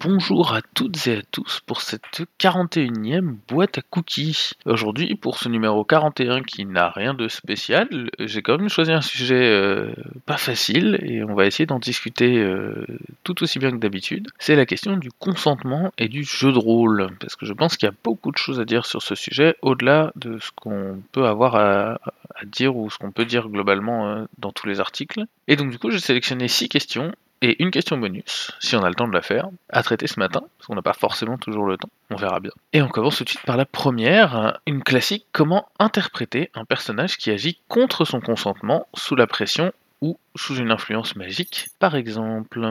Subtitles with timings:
[0.00, 4.52] bonjour à toutes et à tous pour cette 41e boîte à cookies.
[4.66, 9.00] Aujourd'hui, pour ce numéro 41 qui n'a rien de spécial, j'ai quand même choisi un
[9.00, 9.92] sujet euh,
[10.26, 12.86] pas facile et on va essayer d'en discuter euh,
[13.24, 14.28] tout aussi bien que d'habitude.
[14.38, 17.88] C'est la question du consentement et du jeu de rôle, parce que je pense qu'il
[17.88, 21.26] y a beaucoup de choses à dire sur ce sujet, au-delà de ce qu'on peut
[21.26, 21.98] avoir à,
[22.46, 25.24] dire ou ce qu'on peut dire globalement euh, dans tous les articles.
[25.48, 27.12] Et donc du coup, j'ai sélectionné 6 questions
[27.44, 30.18] et une question bonus, si on a le temps de la faire, à traiter ce
[30.18, 32.52] matin, parce qu'on n'a pas forcément toujours le temps, on verra bien.
[32.72, 37.18] Et on commence tout de suite par la première, une classique, comment interpréter un personnage
[37.18, 42.66] qui agit contre son consentement, sous la pression ou sous une influence magique, par exemple.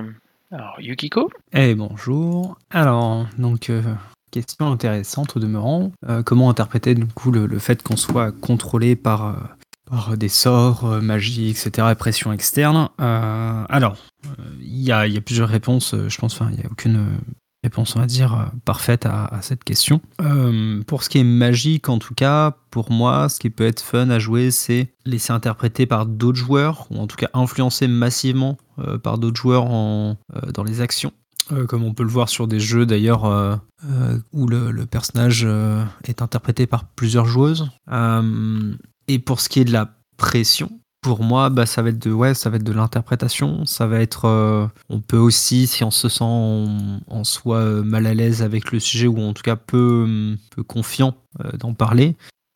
[0.52, 1.30] Alors, Yukiko?
[1.53, 2.58] Eh bonjour.
[2.72, 3.81] Alors, donc, euh,
[4.34, 5.92] question intéressante au demeurant.
[6.09, 9.34] Euh, comment interpréter du coup le, fait qu'on soit contrôlé par euh,
[9.86, 12.90] par des sorts, euh, magie, etc., pression externe?
[12.98, 13.98] Alors,
[14.62, 17.08] il y a, plusieurs réponses, euh, je pense, enfin, il n'y a aucune
[17.64, 20.02] réponse, on va dire, parfaite à, cette question.
[20.86, 24.09] pour ce qui est magique, en tout cas, pour moi, ce qui peut être fun
[24.09, 28.58] à jouer, c'est laisser interpréter par d'autres joueurs, ou en tout cas influencer massivement
[29.02, 31.14] par d'autres joueurs dans les actions.
[31.70, 33.61] comme on peut le voir sur des jeux d'ailleurs
[34.34, 35.48] où le, personnage
[36.04, 37.70] est interprété par plusieurs joueuses.
[39.08, 40.70] Et pour ce qui est de la pression,
[41.04, 43.66] pour moi, bah, ça va être de, ouais, ça va être de l'interprétation.
[43.66, 48.08] Ça va être, euh, on peut aussi, si on se sent en, soi euh, mal
[48.08, 52.16] à l'aise avec le sujet ou en tout cas peu, peu confiant euh, d'en parler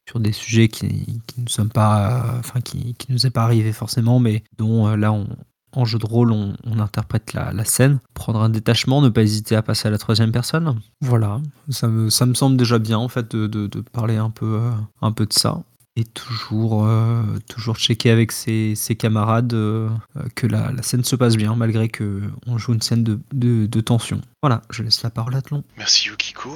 [0.09, 3.73] sur des sujets qui, qui ne sommes pas, enfin qui, qui nous est pas arrivé
[3.73, 5.27] forcément, mais dont là on,
[5.73, 7.99] en jeu de rôle, on, interprète la, scène.
[8.13, 10.79] Prendre un détachement, ne pas hésiter à passer à la troisième personne.
[11.01, 14.61] Voilà, ça me, ça me semble déjà bien en fait de, de, parler un peu,
[15.01, 15.61] un peu de ça
[15.97, 19.89] et toujours, euh, toujours checker avec ses, camarades euh,
[20.35, 24.21] que la, scène se passe bien, malgré qu'on joue une scène de, de, tension.
[24.43, 25.63] Voilà, je laisse la parole à Tlon.
[25.75, 26.55] Merci Yukiko.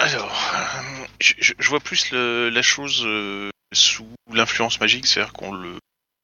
[0.00, 3.06] Alors, euh, je, vois plus la chose
[3.72, 5.78] sous l'influence magique, c'est-à-dire qu'on le,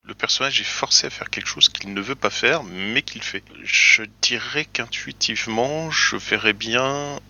[0.05, 3.23] le personnage est forcé à faire quelque chose qu'il ne veut pas faire, mais qu'il
[3.23, 3.45] fait.
[3.63, 7.21] Je dirais qu'intuitivement, je verrais bien,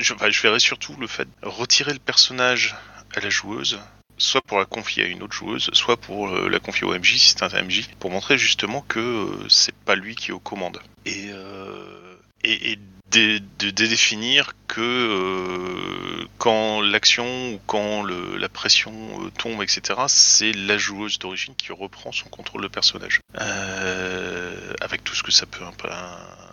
[0.00, 2.74] je, je verrais surtout le fait de retirer le personnage
[3.14, 3.78] à la joueuse
[4.18, 7.18] soit pour la confier à une autre joueuse, soit pour euh, la confier au MJ
[7.18, 10.40] si c'est un MJ, pour montrer justement que euh, c'est pas lui qui est aux
[10.40, 10.80] commandes.
[11.06, 12.78] Et, euh, et,
[13.10, 13.38] de,
[13.70, 18.92] définir que quand l'action ou quand la pression
[19.38, 23.20] tombe, etc., c'est la joueuse d'origine qui reprend son contrôle de personnage.
[23.34, 25.64] avec tout ce que ça peut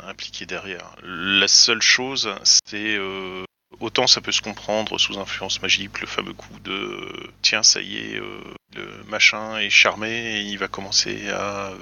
[0.08, 0.96] impliquer derrière.
[1.04, 2.98] La seule chose, c'est
[3.80, 7.98] Autant ça peut se comprendre sous influence magique, le fameux coup de tiens, ça y
[7.98, 8.42] est, euh,
[8.76, 11.78] le machin est charmé et il va commencer à euh,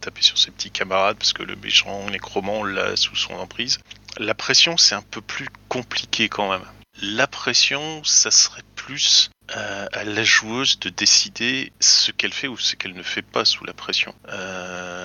[0.00, 3.78] taper sur ses petits camarades parce que le méchant nécromant l'a sous son emprise.
[4.18, 6.66] La pression, c'est un peu plus compliqué quand même.
[7.00, 12.58] La pression, ça serait plus euh, à la joueuse de décider ce qu'elle fait ou
[12.58, 14.14] ce qu'elle ne fait pas sous la pression.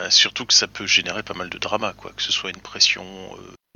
[0.10, 2.12] surtout que ça peut générer pas mal de drama, quoi.
[2.16, 3.04] Que ce soit une pression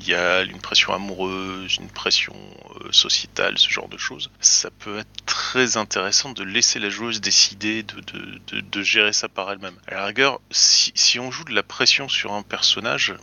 [0.09, 2.35] une pression amoureuse, une pression
[2.81, 4.29] euh, sociétale, ce genre de choses.
[4.39, 9.75] Ça peut être très intéressant de laisser la joueuse décider de, gérer ça par elle-même.
[9.87, 13.15] À la rigueur, si, on joue de la pression sur un personnage,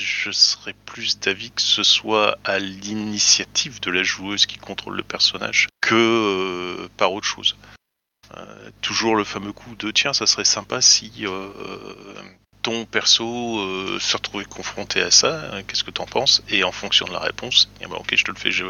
[0.00, 5.02] je serais plus d'avis que ce soit à l'initiative de la joueuse qui contrôle le
[5.02, 7.56] personnage que euh, par autre chose.
[8.36, 11.26] Euh, toujours le fameux coup de tiens, ça serait sympa si
[12.62, 16.42] ton perso euh, se retrouver confronté à ça, hein, qu'est-ce que t'en penses?
[16.48, 18.64] Et en fonction de la réponse, eh ben, ok, je te le fais, je,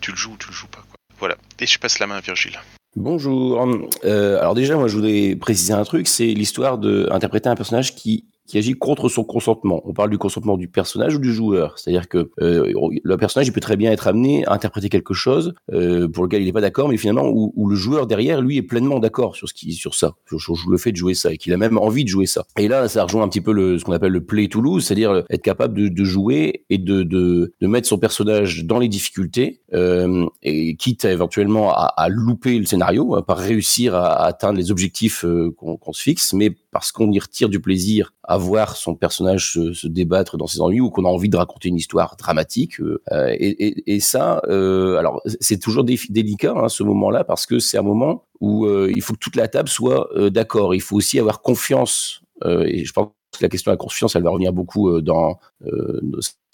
[0.00, 0.84] tu le joues ou tu le joues pas.
[1.18, 1.36] Voilà.
[1.60, 2.58] Et je passe la main à Virgile.
[2.96, 3.66] Bonjour.
[4.04, 8.26] Euh, alors déjà, moi, je voudrais préciser un truc, c'est l'histoire d'interpréter un personnage qui
[8.46, 9.82] qui agit contre son consentement.
[9.84, 11.78] On parle du consentement du personnage ou du joueur.
[11.78, 15.54] C'est-à-dire que euh, le personnage il peut très bien être amené à interpréter quelque chose
[15.72, 18.62] euh, pour lequel il n'est pas d'accord, mais finalement où, le joueur derrière lui est
[18.62, 21.52] pleinement d'accord sur ce qui sur ça, sur, le fait de jouer ça et qu'il
[21.52, 22.44] a même envie de jouer ça.
[22.58, 24.84] Et là, ça rejoint un petit peu le, ce qu'on appelle le play to lose,
[24.84, 28.88] c'est-à-dire être capable de, de jouer et de, de, de, mettre son personnage dans les
[28.88, 34.24] difficultés euh, et quitte à, éventuellement à, à, louper le scénario, à pas réussir à,
[34.24, 38.36] atteindre les objectifs euh, qu'on se fixe, mais parce qu'on y retire du plaisir à
[38.36, 41.76] voir son personnage se, débattre dans ses ennuis ou qu'on a envie de raconter une
[41.76, 42.80] histoire dramatique.
[42.80, 47.78] Euh, et, et, ça, euh, alors c'est toujours délicat hein, ce moment-là parce que c'est
[47.78, 50.74] un moment où euh, il faut que toute la table soit d'accord.
[50.74, 52.20] Il faut aussi avoir confiance.
[52.44, 53.08] et je pense
[53.38, 55.38] que la question de la confiance, elle va revenir beaucoup dans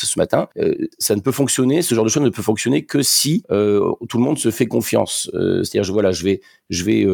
[0.07, 3.03] ce matin, euh, ça ne peut fonctionner, ce genre de choses ne peut fonctionner que
[3.03, 5.31] si euh, tout le monde se fait confiance.
[5.35, 6.41] Euh, C'est-à-dire, je, voilà, je vais,
[6.71, 7.07] je vais,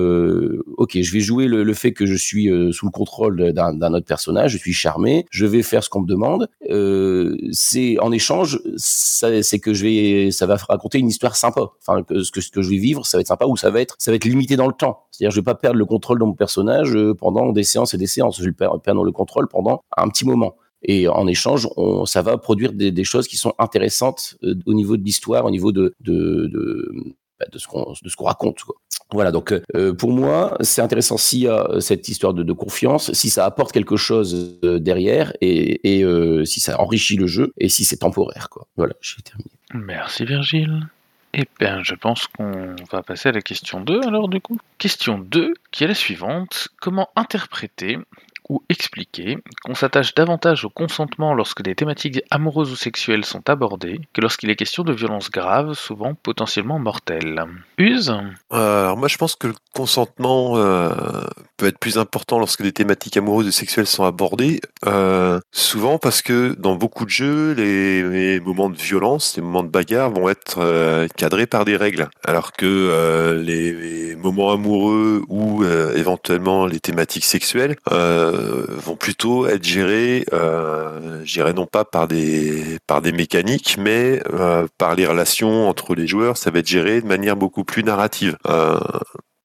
[0.76, 4.52] ok, je vais jouer le, fait que je suis sous le contrôle d'un autre personnage,
[4.52, 6.49] je suis charmé, je vais faire ce qu'on me demande.
[7.52, 11.62] C'est en échange, c'est que je vais, ça va raconter une histoire sympa.
[11.81, 14.12] Enfin, ce que, je vais vivre, ça va être sympa ou ça va être, ça
[14.12, 15.06] va être limité dans le temps.
[15.11, 18.06] C'est-à-dire, je vais pas perdre le contrôle de mon personnage pendant des séances et des
[18.06, 18.38] séances.
[18.38, 20.55] Je vais perdre le contrôle pendant un petit moment.
[20.82, 21.69] Et en échange,
[22.06, 25.72] ça va produire des, choses qui sont intéressantes euh, au niveau de l'histoire, au niveau
[25.72, 25.94] de,
[27.38, 27.66] bah, ce
[28.16, 28.58] qu'on raconte.
[29.10, 33.30] Voilà, donc euh, pour moi, c'est intéressant s'il y a cette histoire de, confiance, si
[33.30, 37.84] ça apporte quelque chose euh, derrière et, euh, si ça enrichit le jeu et si
[37.84, 38.48] c'est temporaire.
[38.76, 39.50] Voilà, j'ai terminé.
[39.72, 40.88] Merci Virgile.
[41.32, 44.58] Eh bien, je pense qu'on va passer à la question 2 alors du coup.
[44.76, 46.69] Question 2, qui est la suivante.
[46.81, 47.98] Comment interpréter
[48.48, 54.00] ou expliquer qu'on s'attache davantage au consentement lorsque des thématiques amoureuses ou sexuelles sont abordées
[54.12, 57.44] que lorsqu'il est question de violences graves, souvent potentiellement mortelles
[57.76, 58.14] Use?
[58.52, 60.90] Euh, alors moi je pense que le consentement euh,
[61.56, 64.60] peut être plus important lorsque des thématiques amoureuses et sexuelles sont abordées.
[64.86, 69.68] euh, souvent parce que dans beaucoup de jeux, les, moments de violence, les moments de
[69.68, 72.08] bagarre vont être cadrés par des règles.
[72.24, 80.25] Alors que les, moments amoureux ou éventuellement les thématiques sexuelles euh, vont plutôt être gérés,
[80.32, 85.94] euh, dirais non pas par des, par des mécaniques, mais euh, par les relations entre
[85.94, 86.37] les joueurs.
[86.37, 88.37] Ça va être géré de manière beaucoup plus narrative.
[88.49, 88.79] Euh,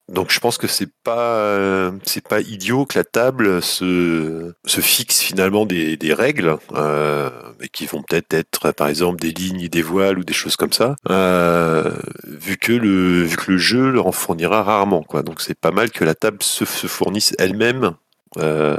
[0.08, 4.80] donc je pense que c'est pas euh, c'est pas idiot que la table se se
[4.82, 9.68] fixe finalement des, des règles euh, mais qui vont peut-être être par exemple des lignes
[9.68, 11.90] des voiles ou des choses comme ça euh,
[12.24, 15.70] vu que le vu que le jeu leur en fournira rarement quoi donc c'est pas
[15.70, 17.94] mal que la table se, se fournisse elle-même
[18.38, 18.76] euh,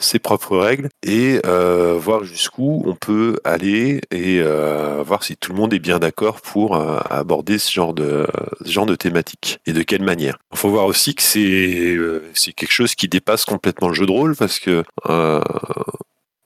[0.00, 5.52] ses propres règles et euh, voir jusqu'où on peut aller et euh, voir si tout
[5.52, 8.26] le monde est bien d'accord pour euh, aborder ce genre de
[8.64, 10.38] ce genre de thématique et de quelle manière.
[10.52, 14.06] Il faut voir aussi que c'est euh, c'est quelque chose qui dépasse complètement le jeu
[14.06, 14.82] de rôle parce que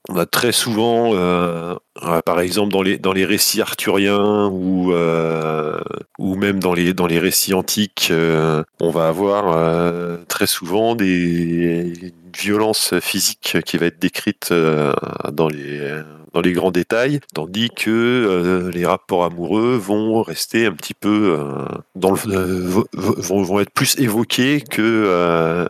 [0.09, 4.91] on a très souvent, euh, euh, par exemple dans les dans les récits arthuriens ou
[4.93, 5.79] euh,
[6.19, 10.95] ou même dans les dans les récits antiques, euh, on va avoir euh, très souvent
[10.95, 11.93] des
[12.37, 14.91] violence physique qui va être décrite euh,
[15.31, 16.01] dans les
[16.33, 21.37] dans les grands détails, tandis que euh, les rapports amoureux vont rester un petit peu
[21.39, 21.65] euh,
[21.95, 25.67] dans le, euh, vo- vont, vont être plus évoqués que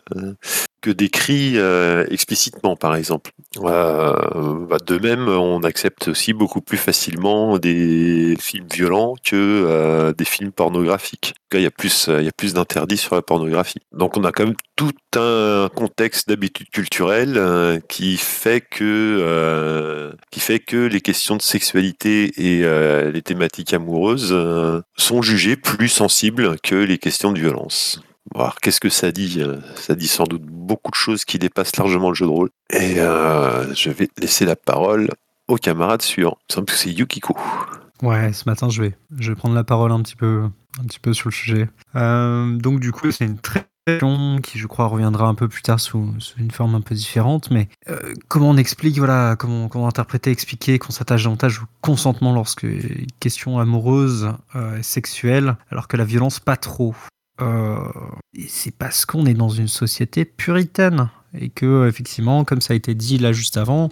[0.84, 3.30] que décrits euh, explicitement, par exemple.
[3.56, 10.12] Euh, bah, de même, on accepte aussi beaucoup plus facilement des films violents que euh,
[10.12, 11.32] des films pornographiques.
[11.54, 12.10] Il y a plus,
[12.52, 13.78] d'interdits sur la pornographie.
[13.92, 20.58] Donc, on a quand même tout un contexte d'habitude culturelle qui fait que qui fait
[20.58, 22.64] que les questions de sexualité et
[23.12, 24.36] les thématiques amoureuses
[24.96, 28.00] sont jugées plus sensibles que les questions de violence.
[28.34, 31.76] Alors, qu'est-ce que ça dit Euh, Ça dit sans doute beaucoup de choses qui dépassent
[31.76, 32.50] largement le jeu de rôle.
[32.70, 35.10] Et euh, je vais laisser la parole
[35.48, 36.38] au camarade suivant.
[36.48, 37.36] Il semble que c'est Yukiko.
[38.02, 40.44] Ouais, ce matin, je vais, je vais prendre la parole un petit peu,
[40.80, 41.68] un petit peu sur le sujet.
[41.96, 43.66] Euh, donc, du coup, c'est une très
[44.42, 47.50] qui, je crois, reviendra un peu plus tard sous, une forme un peu différente.
[47.50, 47.68] Mais
[48.28, 52.66] comment on explique, voilà, comment, comment interpréter, expliquer qu'on s'attache davantage au consentement lorsque
[53.20, 56.94] question amoureuse, euh, sexuelle, alors que la violence, pas trop?
[57.40, 57.76] Euh,
[58.34, 61.08] et c'est parce qu'on est dans une société puritaine
[61.38, 63.90] et que effectivement, comme ça a été dit là juste avant,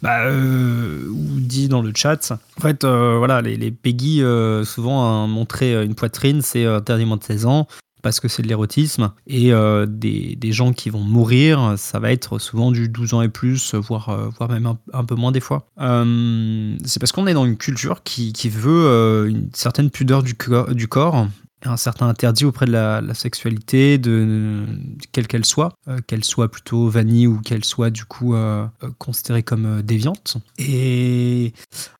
[0.00, 4.22] bah, euh, ou dit dans le chat, en fait, euh, voilà, les, les Peggy,
[4.64, 7.66] souvent, hein, montrer une poitrine, c'est interdit moins de 16 ans
[8.00, 9.10] parce que c'est de l'érotisme.
[9.26, 9.50] Et
[9.88, 14.30] des, gens qui vont mourir, ça va être souvent du 12 ans et plus, voire,
[14.38, 15.66] voire même un, peu moins des fois.
[15.76, 21.26] C'est parce qu'on est dans une culture qui, veut une certaine pudeur du corps
[21.64, 24.64] un certain interdit auprès de la, sexualité, de,
[25.12, 28.90] quelle qu'elle soit, euh, qu'elle soit plutôt vanille ou qu'elle soit du coup euh, euh,
[28.98, 30.36] considérée comme déviante.
[30.58, 31.52] Et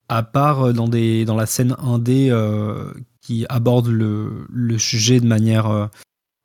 [0.07, 5.27] à part dans, des, dans la scène indé euh, qui aborde le, le sujet de
[5.27, 5.89] manière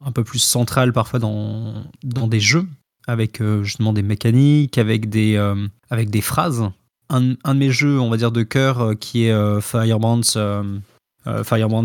[0.05, 2.67] un peu plus centrale parfois dans, dans des jeux,
[3.07, 5.37] avec justement des mécaniques, avec des,
[5.89, 6.69] avec des phrases.
[7.09, 10.21] Un, un de mes jeux, on va dire, de cœur, qui est Firebrands,
[11.45, 11.85] Firebrands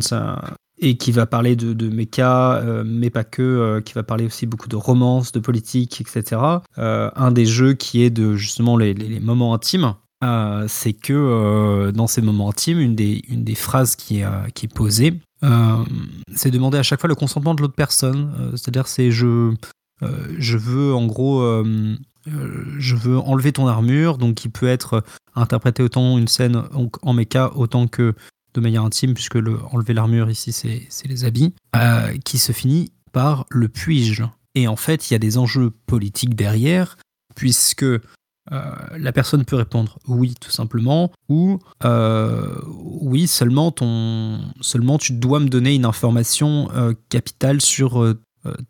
[0.81, 4.25] et qui va parler de, de méca, euh, mais pas que, euh, qui va parler
[4.25, 6.41] aussi beaucoup de romance, de politique, etc.
[6.77, 9.95] Euh, un des jeux qui est de justement les, moments intimes,
[10.67, 14.21] c'est que dans ces moments intimes, une des, une des phrases qui
[14.53, 15.13] qui est posée,
[16.35, 18.51] c'est demander à chaque fois le consentement de l'autre personne.
[18.51, 19.53] C'est-à-dire, c'est je,
[20.37, 21.63] je veux en gros,
[22.25, 25.03] je veux enlever ton armure, donc qui peut être
[25.35, 26.63] interpréter autant une scène
[27.01, 28.13] en méca autant que
[28.53, 32.91] de manière intime, puisque le, enlever l'armure ici, c'est les habits, euh, qui se finit
[33.11, 34.23] par le puis-je.
[34.55, 36.97] Et en fait, il y a des enjeux politiques derrière,
[37.35, 37.99] puisque euh,
[38.97, 45.39] la personne peut répondre oui, tout simplement, ou euh, oui, seulement, ton, seulement tu dois
[45.39, 46.69] me donner une information
[47.09, 48.15] capitale sur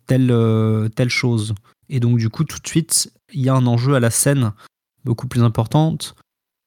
[0.06, 1.54] telle, telle chose.
[1.88, 4.52] Et donc, du coup, tout de suite, il y a un enjeu à la scène
[5.04, 6.14] beaucoup plus importante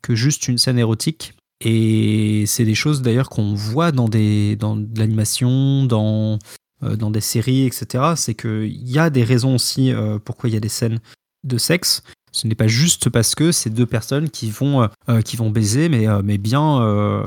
[0.01, 1.33] que juste une scène érotique.
[1.65, 6.37] Et c'est des choses d'ailleurs qu'on voit dans, des, dans l'animation, dans,
[6.83, 8.13] euh, dans des séries, etc.
[8.15, 10.99] C'est qu'il y a des raisons aussi euh, pourquoi il y a des scènes
[11.45, 12.03] de sexe.
[12.33, 15.87] Ce n'est pas juste parce que c'est deux personnes qui vont, euh, qui vont baiser,
[15.87, 16.81] mais, mais bien,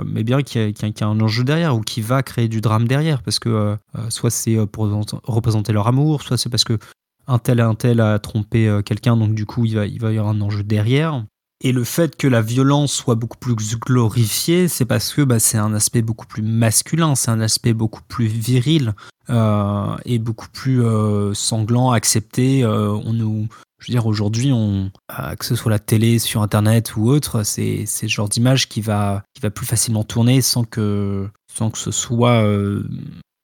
[0.04, 3.22] mais bien qu'il y, a- un enjeu derrière ou qui va créer du drame derrière.
[3.22, 3.76] Parce que
[4.08, 4.86] soit c'est pour
[5.22, 6.76] représenter- leur amour, soit c'est parce que
[7.28, 10.12] un tel et un tel a trompé quelqu'un, donc du coup il va, il va
[10.12, 11.24] y avoir un enjeu derrière.
[11.62, 15.56] Et le fait que la violence soit beaucoup plus glorifiée, c'est parce que bah, c'est
[15.56, 18.94] un aspect beaucoup plus masculin, c'est un aspect beaucoup plus viril
[19.30, 22.62] euh, et beaucoup plus euh, sanglant, accepté.
[22.62, 23.48] Euh, on nous,
[23.78, 24.52] je veux dire, aujourd'hui,
[25.38, 29.22] que ce soit la télé, sur Internet ou autre, c'est le genre d'image qui va,
[29.34, 32.44] qui va plus facilement tourner sans que, sans que ce soit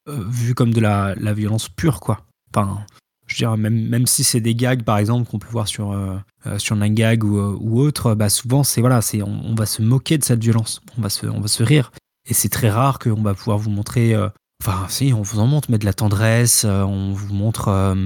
[0.06, 2.26] vu comme de la, la violence pure, quoi.
[2.54, 2.84] Enfin,
[3.32, 5.92] je veux dire, même, même si c'est des gags, par exemple, qu'on peut voir sur,
[5.92, 9.80] euh, euh, sur Nangag ou, euh, ou autre, bah souvent, c'est voilà, on, va se
[9.82, 11.92] moquer de cette violence, on va se, on va se rire.
[12.28, 14.14] Et c'est très rare qu'on va pouvoir vous montrer.
[14.14, 14.28] euh,
[14.64, 17.96] Enfin, si, on vous en montre, mais de la tendresse, on vous montre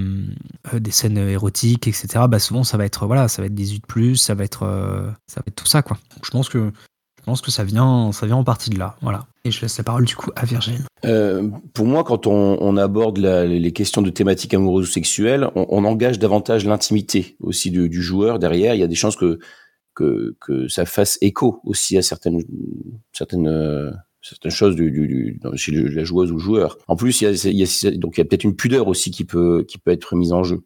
[0.72, 2.24] des scènes érotiques, etc.
[2.30, 4.60] Bah souvent, ça va être voilà, ça va être 18 ça va être
[5.26, 5.98] ça va être tout ça quoi.
[6.14, 6.72] Donc, je pense que
[7.26, 9.26] pense que ça vient ça vient en partie de là, voilà.
[9.44, 10.80] Et je laisse la parole du coup à Virgile.
[11.04, 16.18] Euh, pour moi, quand on, aborde les questions de thématiques amoureuses ou sexuelles, on, engage
[16.18, 18.74] davantage l'intimité aussi du, joueur derrière.
[18.74, 19.38] Il y a des chances que,
[19.94, 22.42] que, ça fasse écho aussi à certaines,
[23.12, 23.92] certaines, euh,
[24.22, 26.78] certaines choses du, du, chez la joueuse ou le joueur.
[26.88, 30.16] En plus, il y a, a- peut-être une pudeur aussi qui peut, qui peut être
[30.16, 30.64] mise en jeu.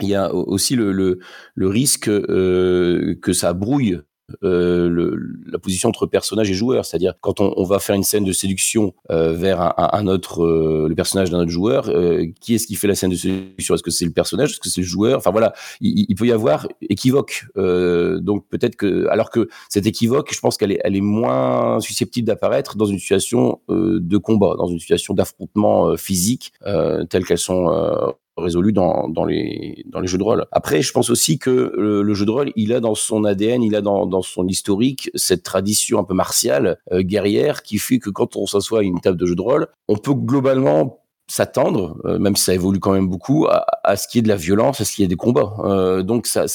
[0.00, 4.00] Il y a aussi le, le, risque euh, que ça brouille
[4.42, 8.24] le- la position entre personnage et joueur, c'est-à-dire quand on, on va faire une scène
[8.24, 12.54] de séduction euh, vers un, un- autre, euh, le personnage d'un autre joueur, euh, qui
[12.54, 13.74] est-ce qui fait la scène de séduction?
[13.74, 14.50] Est-ce que c'est le personnage?
[14.52, 15.18] Est-ce que c'est le joueur?
[15.18, 17.46] Enfin voilà, il, il peut y avoir équivoque.
[17.56, 21.80] Euh, donc peut-être que, alors que cette équivoque, je pense qu'elle est, elle est moins
[21.80, 27.04] susceptible d'apparaître dans une situation euh, de combat, dans une situation d'affrontement euh, physique, euh,
[27.04, 28.10] telles qu'elles sont euh,
[28.40, 30.46] résolues dans, dans, les, dans les jeux de rôle.
[30.52, 33.74] Après, je pense aussi que le, jeu de rôle, il a dans son ADN, il
[33.74, 38.10] a dans, dans son historique cette tradition un peu martiale, euh, guerrière, qui fait que
[38.10, 42.18] quand on s'assoit à une table de jeu de rôle, on peut globalement s'attendre, euh,
[42.18, 44.36] même si ça évolue quand même beaucoup, à, à ce qu'il y ait de la
[44.36, 45.54] violence, à ce qu'il y ait des combats.
[45.60, 46.50] Euh, donc j'ai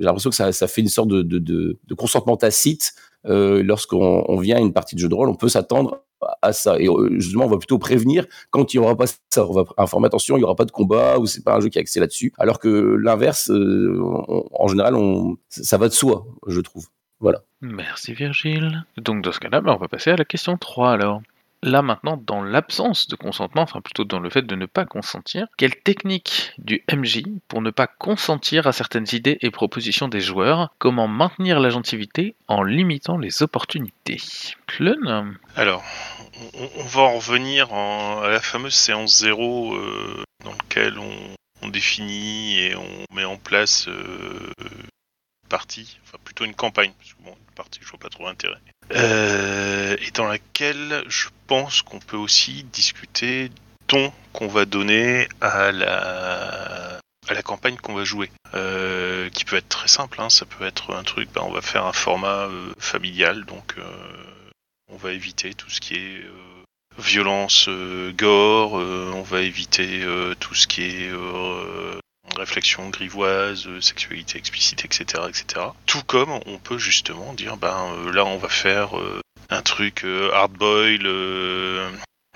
[0.00, 2.92] l'impression que ça, ça fait une sorte de, de, de, de consentement tacite
[3.24, 6.05] lorsqu'on on vient à une partie de jeu de rôle, on peut s'attendre
[6.42, 6.78] à ça.
[6.78, 9.46] Et euh, justement, on va plutôt prévenir quand il n'y aura pas ça.
[9.46, 11.68] On va informer attention, il n'y aura pas de combat ou c'est pas un jeu
[11.68, 12.32] qui est axé là-dessus.
[12.38, 14.00] Alors que l'inverse, euh,
[14.52, 14.94] en général,
[15.48, 16.86] ça va de soi, je trouve.
[17.20, 17.42] Voilà.
[17.60, 18.84] Merci Virgile.
[18.98, 21.22] Donc dans ce cas-là, bah, on va passer à la question 3 alors.
[21.62, 25.46] Là maintenant, dans l'absence de consentement, enfin plutôt dans le fait de ne pas consentir,
[25.56, 30.70] quelle technique du MJ pour ne pas consentir à certaines idées et propositions des joueurs?
[30.78, 34.18] Comment maintenir l'agentivité en limitant les opportunités?
[34.66, 35.82] Plun Alors,
[36.76, 42.58] on, va en revenir en- à la fameuse séance zéro euh, dans laquelle on, définit
[42.60, 44.52] et on met en place euh,
[45.46, 48.58] partie, enfin plutôt une campagne, parce que bon, une partie, je vois pas trop l'intérêt.
[48.92, 53.50] Euh, et dans laquelle je pense qu'on peut aussi discuter
[53.86, 59.56] ton qu'on va donner à la à la campagne qu'on va jouer, euh, qui peut
[59.56, 60.20] être très simple.
[60.20, 63.74] hein, ça peut être un truc, ben, on va faire un format euh, familial, donc
[63.78, 63.82] euh,
[64.92, 66.62] on va éviter tout ce qui est euh,
[66.98, 67.68] violence,
[68.16, 70.06] gore, on va éviter
[70.40, 71.10] tout ce qui est
[72.38, 75.66] réflexion grivoise, euh, sexualité explicite, etc., etc.
[75.86, 80.04] Tout comme on peut justement dire, ben euh, là on va faire euh, un truc
[80.04, 81.90] hardboil euh,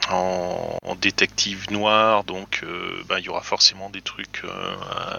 [0.09, 2.65] en, en détective noir, donc
[3.07, 4.43] ben, il y aura forcément des trucs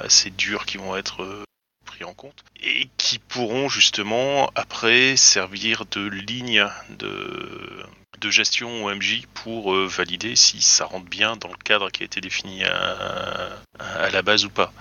[0.01, 1.45] assez durs qui vont être
[1.85, 7.85] pris en compte et qui pourront justement après servir de ligne de,
[8.21, 12.03] de gestion au MJ pour euh, valider si ça rentre bien dans le cadre qui
[12.03, 14.71] a été défini à la base ou pas.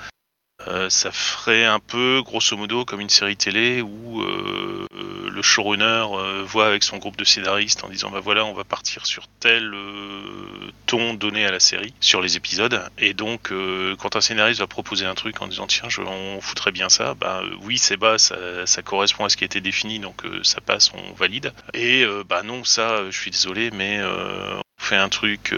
[0.69, 5.43] Euh, ça ferait un peu, grosso modo, comme une série télé où euh, euh, le
[5.43, 9.07] showrunner euh, voit avec son groupe de scénaristes en disant bah voilà, on va partir
[9.07, 12.83] sur tel euh, ton donné à la série sur les épisodes.
[12.99, 13.53] Et donc,
[13.99, 17.15] quand un scénariste va proposer un truc en disant tiens, je, on foutrait bien ça,
[17.15, 20.93] bah oui, c'est bas, ça, correspond à ce qui a été défini, donc ça passe,
[20.95, 21.53] on valide.
[21.75, 25.55] Et bah non, ça, je suis désolé, mais on fait un truc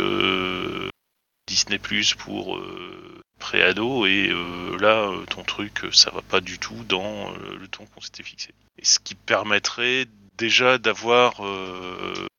[1.53, 6.41] Disney Plus pour euh, pré-ado et euh, là, euh, ton truc, euh, ça va pas
[6.41, 8.55] du tout dans euh, le ton qu'on s'était fixé.
[8.83, 10.07] Ce qui permettrait
[10.39, 11.43] déjà d'avoir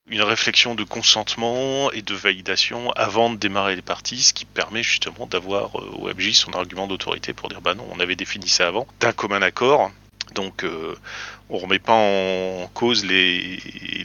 [0.10, 4.82] une réflexion de consentement et de validation avant de démarrer les parties, ce qui permet
[4.82, 8.68] justement d'avoir au MJ son argument d'autorité pour dire bah non, on avait défini ça
[8.68, 9.92] avant, d'un commun accord.
[10.34, 10.66] Donc
[11.50, 13.58] on remet pas en cause les,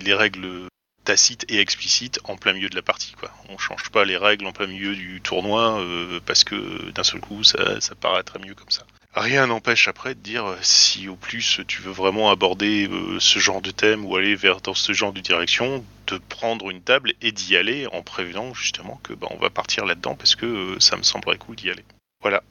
[0.05, 0.69] les règles
[1.09, 3.12] tacites et explicites en plein milieu de la partie.
[3.12, 3.31] Quoi.
[3.49, 7.21] On change pas les règles en plein milieu du tournoi euh, parce que d'un seul
[7.21, 8.85] coup ça, ça paraîtrait mieux comme ça.
[9.15, 13.38] Rien n'empêche après de dire euh, si au plus tu veux vraiment aborder euh, ce
[13.38, 17.15] genre de thème ou aller vers dans ce genre de direction, de prendre une table
[17.23, 20.99] et d'y aller en prévenant justement que bah, on va partir là-dedans parce que ça
[20.99, 21.85] me semblerait cool d'y aller.
[22.21, 22.43] Voilà.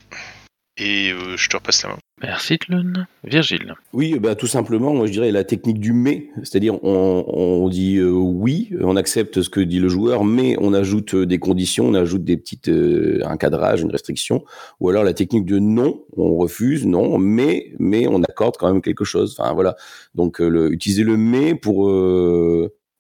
[0.77, 1.99] Et je te repasse la main.
[2.23, 3.05] Merci Tlun.
[3.23, 3.75] Virgile.
[3.93, 8.09] Oui, bah, tout simplement, moi je dirais la technique du mais, c'est-à-dire on, dit euh,
[8.09, 11.93] oui, on accepte ce que dit le joueur, mais on ajoute euh, des conditions, on
[11.93, 14.43] ajoute des petites euh, un cadrage, une restriction,
[14.79, 18.81] ou alors la technique de non, on refuse, non, mais mais on accorde quand même
[18.81, 19.35] quelque chose.
[19.37, 19.75] Enfin voilà,
[20.15, 21.91] donc euh, le, utiliser le mais pour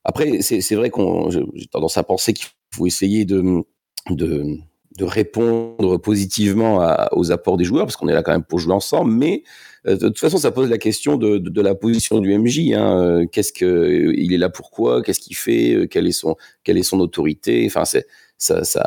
[0.03, 3.63] après c'est c'est vrai qu'on j'ai tendance à penser qu'il faut essayer de
[4.11, 4.59] de
[4.97, 8.59] de répondre positivement à- aux apports des joueurs, parce qu'on est là quand même pour
[8.59, 9.43] jouer ensemble, mais
[9.85, 12.73] euh, de toute façon, ça pose la question de, de, de la position du MJ.
[12.73, 12.99] Hein.
[12.99, 15.73] Euh, Qu'est-ce que il est là pourquoi Qu'est-ce qu'il fait?
[15.73, 17.63] Euh, Quelle est son quelle est son autorité?
[17.67, 18.07] Enfin, c'est
[18.39, 18.83] ça, ça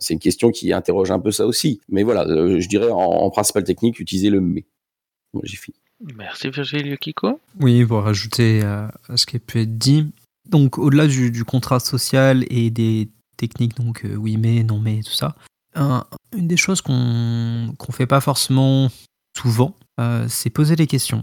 [0.00, 1.80] c'est une question qui interroge un peu ça aussi.
[1.88, 4.64] Mais voilà, euh, je dirais en, en principal technique, utiliser le mais.
[5.32, 5.76] Bon, J'ai fini.
[6.18, 7.38] Merci Virgile Yukiko.
[7.60, 10.08] Oui, pour rajouter à, ce qui a pu être dit.
[10.50, 15.00] Donc, au-delà du, du contrat social et des techniques, donc euh, oui mais, non mais,
[15.04, 15.36] tout ça,
[15.74, 16.04] un-
[16.36, 18.90] une des choses qu'on qu'on fait pas forcément
[19.36, 21.22] souvent, euh, c'est poser des questions.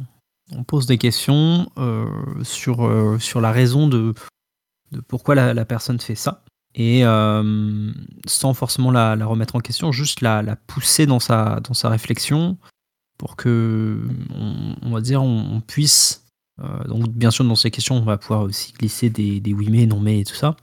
[0.52, 2.08] On pose des questions euh,
[2.44, 4.14] sur, euh, sur la raison de,
[5.08, 6.44] pourquoi la, personne fait ça.
[6.76, 7.02] Et
[8.28, 12.58] sans forcément la, remettre en question, juste la, la pousser dans sa, dans sa réflexion
[13.18, 14.00] pour que,
[14.82, 16.26] on, va dire, on, puisse
[16.88, 19.86] donc bien sûr dans ces questions on va pouvoir aussi glisser des, des oui mais,
[19.86, 20.56] non mais et tout ça.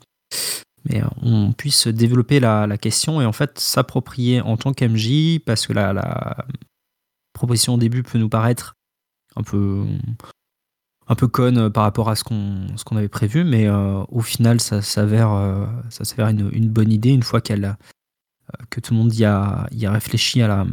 [0.89, 5.67] Mais euh, on puisse développer la, question et en fait s'approprier en tant qu'MJ parce
[5.67, 6.37] que la,
[7.33, 8.77] proposition au début peut nous paraître
[9.37, 9.85] un peu
[11.09, 14.81] un peu conne par rapport à ce qu'on avait prévu, mais euh, au final ça
[14.81, 17.77] s'avère euh, ça une, bonne idée une fois qu'elle
[18.71, 20.67] que tout le monde y a, y a réfléchi à la,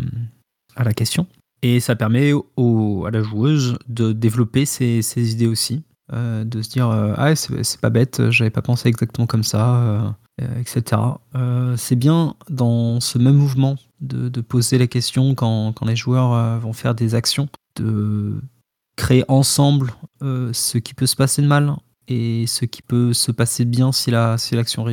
[0.76, 1.28] à la question.
[1.62, 6.70] Et ça permet au, à la joueuse de développer ses idées aussi, euh, de se
[6.70, 11.02] dire euh, ah c'est pas bête, j'avais pas pensé exactement comme ça, euh, etc.
[11.78, 16.94] C'est bien dans ce même mouvement de, poser les questions quand, les joueurs vont faire
[16.94, 18.42] des actions, de
[18.98, 21.76] créer ensemble ce qui peut se passer de mal
[22.10, 24.84] et ce qui peut se passer de bien si la si l'action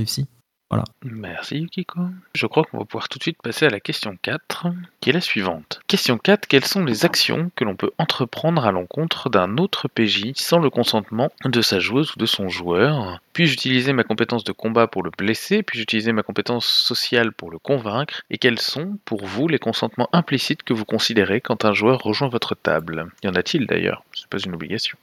[1.02, 2.00] Merci Yukiko.
[2.34, 4.68] Je crois qu'on va pouvoir tout de suite passer à la question 4,
[5.00, 5.80] qui est la suivante.
[5.88, 10.32] Question 4, quelles sont les actions que l'on peut entreprendre à l'encontre d'un autre PJ
[10.34, 13.20] sans le consentement de sa joueuse ou de son joueur?
[13.32, 15.62] Puis-je utiliser ma compétence de combat pour le blesser?
[15.62, 18.22] Puis-je utiliser ma compétence sociale pour le convaincre?
[18.30, 22.28] Et quels sont, pour vous, les consentements implicites que vous considérez quand un joueur rejoint
[22.28, 23.10] votre table?
[23.22, 24.04] Y en a-t-il d'ailleurs?
[24.12, 24.96] C'est pas une obligation.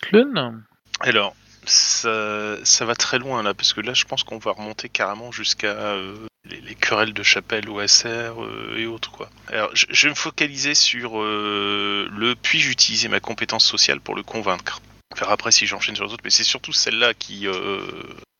[0.00, 0.62] Clun
[1.00, 1.34] Alors,
[1.66, 5.68] ça, va très loin là, parce que là, je pense qu'on va remonter carrément jusqu'à
[5.68, 9.30] euh, les, les querelles de chapelle OSR euh, et autres quoi.
[9.48, 14.22] Alors, je, vais me focaliser sur euh, le puis-je utiliser ma compétence sociale pour le
[14.22, 14.80] convaincre?
[15.16, 17.80] Faire après si j'enchaîne sur les autres, mais c'est surtout celle-là qui euh,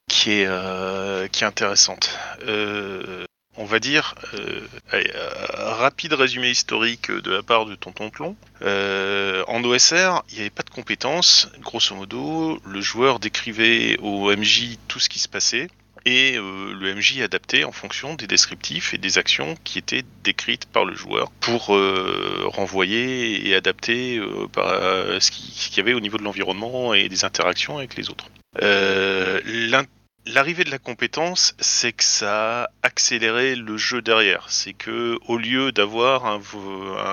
[0.08, 2.18] qui est qui est intéressante.
[3.56, 4.60] On va dire, euh,
[4.94, 5.08] euh,
[5.74, 8.36] rapide résumé historique de la part de Tonton Tlon.
[8.62, 11.48] Euh, en OSR, il n'y avait pas de compétences.
[11.60, 15.68] Grosso modo, le joueur décrivait au MJ tout ce qui se passait
[16.06, 20.84] et le MJ adaptait en fonction des descriptifs et des actions qui étaient décrites par
[20.84, 24.20] le joueur pour renvoyer et adapter
[24.58, 28.10] ce qui- ce qu'il y avait au niveau de l'environnement et des interactions avec les
[28.10, 28.26] autres.
[30.26, 32.90] L'arrivée de la compétence, c'est que ça a
[33.56, 34.46] le jeu derrière.
[34.48, 36.40] C'est que au lieu d'avoir un,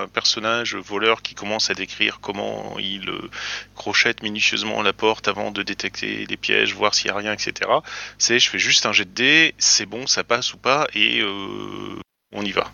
[0.07, 3.29] personnage voleur qui commence à décrire comment il euh,
[3.75, 7.69] crochette minutieusement la porte avant de détecter les pièges, voir s'il y a rien, etc.
[8.17, 11.19] C'est je fais juste un jet de dés, c'est bon, ça passe ou pas, et
[11.19, 11.99] euh,
[12.31, 12.71] on y va.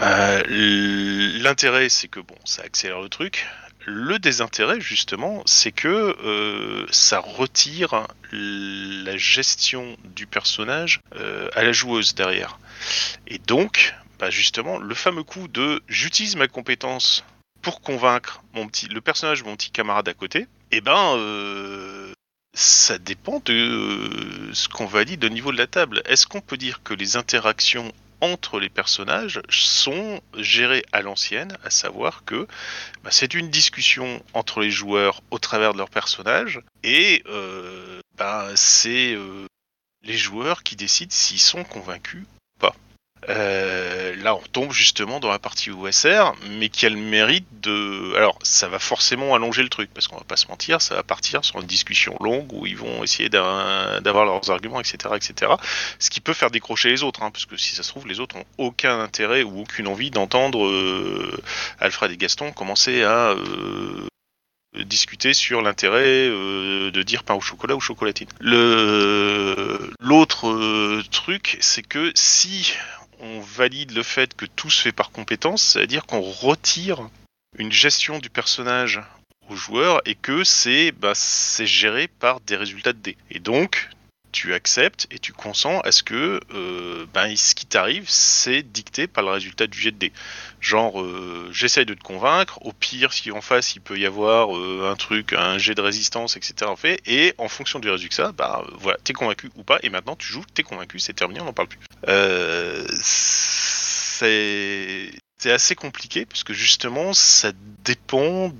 [0.00, 0.42] Euh,
[1.40, 3.46] L'intérêt, c'est que bon, ça accélère le truc.
[3.86, 5.88] Le désintérêt, justement, c'est que
[6.22, 12.58] euh, ça retire la gestion du personnage euh, à la joueuse derrière.
[13.26, 17.24] Et donc, bah justement, le fameux coup de j'utilise ma compétence
[17.62, 22.12] pour convaincre mon petit, le personnage mon petit camarade à côté, eh ben, euh,
[22.54, 26.02] ça dépend de ce qu'on valide au niveau de la table.
[26.04, 31.70] Est-ce qu'on peut dire que les interactions entre les personnages sont gérées à l'ancienne, à
[31.70, 32.46] savoir que
[33.02, 38.48] bah, c'est une discussion entre les joueurs au travers de leurs personnages, et euh, bah,
[38.56, 39.46] c'est euh,
[40.02, 42.24] les joueurs qui décident s'ils sont convaincus
[43.28, 48.14] euh, là, on tombe justement dans la partie OSR, mais qui a le mérite de.
[48.16, 51.02] Alors, ça va forcément allonger le truc, parce qu'on va pas se mentir, ça va
[51.02, 55.52] partir sur une discussion longue où ils vont essayer d'avoir leurs arguments, etc., etc.
[55.98, 58.20] Ce qui peut faire décrocher les autres, hein, parce que si ça se trouve, les
[58.20, 61.42] autres ont aucun intérêt ou aucune envie d'entendre euh,
[61.78, 64.06] Alfred et Gaston commencer à euh,
[64.84, 68.28] discuter sur l'intérêt euh, de dire pain au chocolat ou chocolatine.
[68.40, 72.74] Le l'autre truc, c'est que si
[73.20, 77.08] on valide le fait que tout se fait par compétence, c'est-à-dire qu'on retire
[77.58, 79.00] une gestion du personnage
[79.48, 81.12] au joueur et que c'est bah,
[81.60, 83.16] géré par des résultats de dés.
[83.30, 83.90] Et donc,
[84.32, 89.06] tu acceptes et tu consens à ce que euh, ben, ce qui t'arrive, c'est dicté
[89.06, 90.12] par le résultat du jet de dés.
[90.60, 94.56] Genre, euh, j'essaye de te convaincre, au pire, si en face il peut y avoir
[94.56, 96.70] euh, un truc, un jet de résistance, etc.
[96.76, 100.26] fait, et en fonction du résultat, bah voilà, t'es convaincu ou pas, et maintenant tu
[100.26, 101.78] joues, t'es convaincu, c'est terminé, on n'en parle plus.
[104.18, 107.52] c'est assez compliqué, parce que justement, ça
[107.84, 108.52] dépend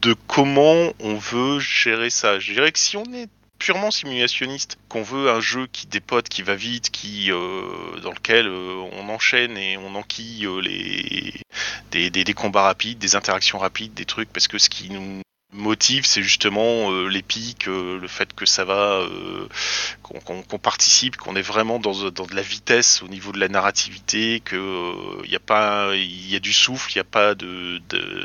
[0.00, 2.38] de comment on veut gérer ça.
[2.38, 6.42] Je dirais que si on est purement simulationniste, qu'on veut un jeu qui dépote, qui
[6.42, 11.32] va vite, qui euh, dans lequel euh, on enchaîne et on enquille euh, les
[11.90, 15.22] des, des, combats rapides, des interactions rapides, des trucs, parce que ce qui nous
[15.54, 19.48] motive, c'est justement euh, les pics, euh, le fait que ça va, euh,
[20.02, 24.92] qu'on participe, qu'on est vraiment dans, de la vitesse au niveau de la narrativité, que
[25.24, 27.80] il y a pas, il y a du souffle, il n'y a pas de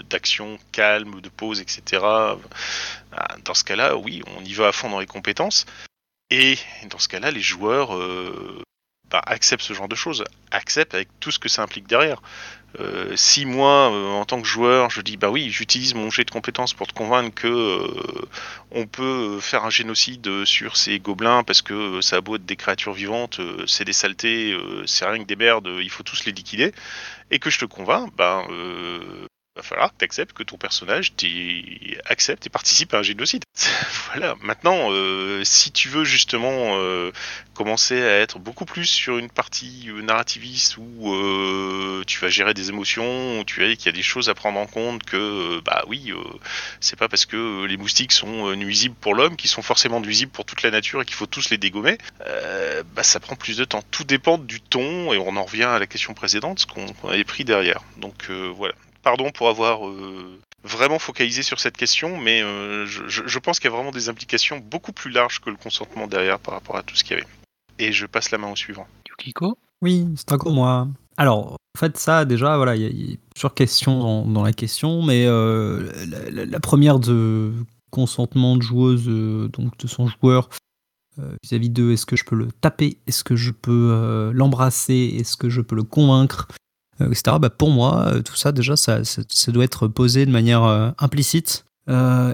[0.10, 2.02] d'action calme, de pause, etc.
[3.12, 5.66] Bah, dans ce cas-là, oui, on y va à fond dans les compétences.
[6.32, 6.58] Et
[6.90, 7.98] dans ce cas-là, les joueurs
[9.30, 12.22] acceptent ce genre de choses, acceptent avec tout ce que ça implique derrière.
[12.80, 16.24] Euh, si moi, euh, en tant que joueur, je dis bah oui, j'utilise mon jet
[16.24, 18.28] de compétences pour te convaincre que euh,
[18.72, 22.56] on peut faire un génocide sur ces gobelins parce que ça a beau être des
[22.56, 26.72] créatures vivantes, c'est des saletés, c'est rien que des merdes, il faut tous les liquider,
[27.32, 28.46] et que je te convainc, ben
[29.60, 31.14] va falloir que tu acceptes que ton personnage
[32.06, 33.44] accepte et participe à un génocide.
[34.14, 34.36] voilà.
[34.42, 37.12] Maintenant, euh, si tu veux justement euh,
[37.54, 41.16] commencer à être beaucoup plus sur une partie euh, narrativiste où
[42.06, 44.60] tu vas gérer des émotions, où tu vois qu'il y a des choses à prendre
[44.60, 46.14] en compte, que bah oui,
[46.80, 50.46] c'est pas parce que les moustiques sont nuisibles pour l'homme qu'ils sont forcément nuisibles pour
[50.46, 51.98] toute la nature et qu'il faut tous les dégommer.
[52.96, 53.82] bah ça prend plus de temps.
[53.92, 57.24] Tout dépend du ton et on en revient à la question précédente, ce qu'on avait
[57.24, 57.82] pris derrière.
[57.98, 63.60] Donc voilà pardon pour avoir euh, vraiment focalisé sur cette question, mais euh, je, pense
[63.60, 66.78] qu'il y a vraiment des implications beaucoup plus larges que le consentement derrière par rapport
[66.78, 67.30] à tout ce qu'il y avait.
[67.78, 68.88] Et je passe la main au suivant.
[69.08, 70.88] Yukiko Oui, c'est encore moi.
[71.18, 75.26] Alors, en fait, ça, déjà, voilà, il y, a plusieurs questions dans, la question, mais
[75.26, 75.92] euh,
[76.32, 77.54] la, première de
[77.90, 79.06] consentement de joueuse,
[79.52, 80.50] donc de son joueur,
[81.44, 85.50] vis-à-vis de est-ce que je peux le taper, est-ce que je peux l'embrasser, est-ce que
[85.50, 86.54] je peux le convaincre, euh,
[87.02, 87.38] etc.
[87.40, 90.92] Bah, pour moi, euh, tout ça, déjà, ça, ça, doit être posé de manière euh,
[90.98, 91.66] implicite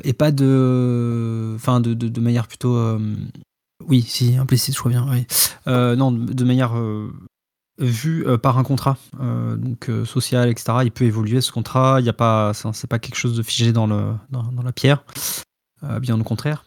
[0.04, 1.54] et pas de.
[1.56, 2.78] Enfin, de, de, manière plutôt.
[3.88, 5.08] oui, si, implicite, je crois bien.
[5.95, 6.73] Non, de manière
[7.80, 10.80] vue par un contrat, donc social, etc.
[10.84, 12.01] Il peut évoluer ce contrat.
[12.01, 15.06] Il n'y a pas, c'est pas quelque chose de figé dans le dans la pierre.
[16.01, 16.65] bien au contraire.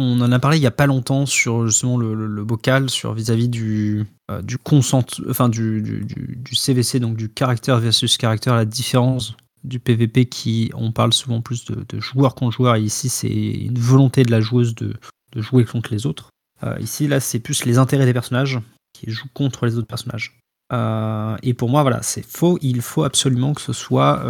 [0.00, 3.48] On en a parlé il y a pas longtemps sur justement le, bocal, sur vis-à-vis
[3.48, 9.34] du, euh, du consent, enfin du, du, CVC, donc du caractère versus caractère, la différence
[9.64, 13.76] du PVP qui, on parle souvent plus de, joueur contre joueur, et ici c'est une
[13.76, 14.94] volonté de la joueuse de,
[15.34, 16.30] jouer contre les autres.
[16.62, 18.60] Euh, ici, là, c'est plus les intérêts des personnages
[18.92, 20.40] qui jouent contre les autres personnages.
[20.72, 22.58] Euh, et pour moi, voilà, c'est faux.
[22.62, 24.24] Il faut absolument que ce soit,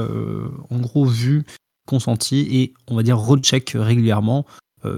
[0.70, 1.44] en gros, vu,
[1.87, 4.46] consenti et, on va dire, recheck régulièrement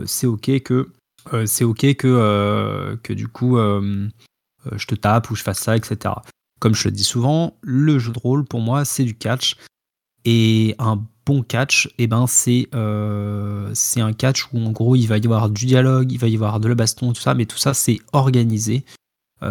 [0.06, 0.90] c'est ok que
[1.32, 5.76] euh, c'est ok que, euh, que du coup je te tape ou je fasse ça,
[5.76, 6.14] etc.
[6.58, 9.56] Comme je le dis souvent, le jeu de rôle pour moi c'est du catch
[10.24, 12.68] et un bon catch, et eh ben c'est
[13.74, 16.34] c'est un catch où en gros il va y avoir du dialogue, il va y
[16.34, 18.84] avoir de la baston, tout ça, mais tout ça c'est organisé,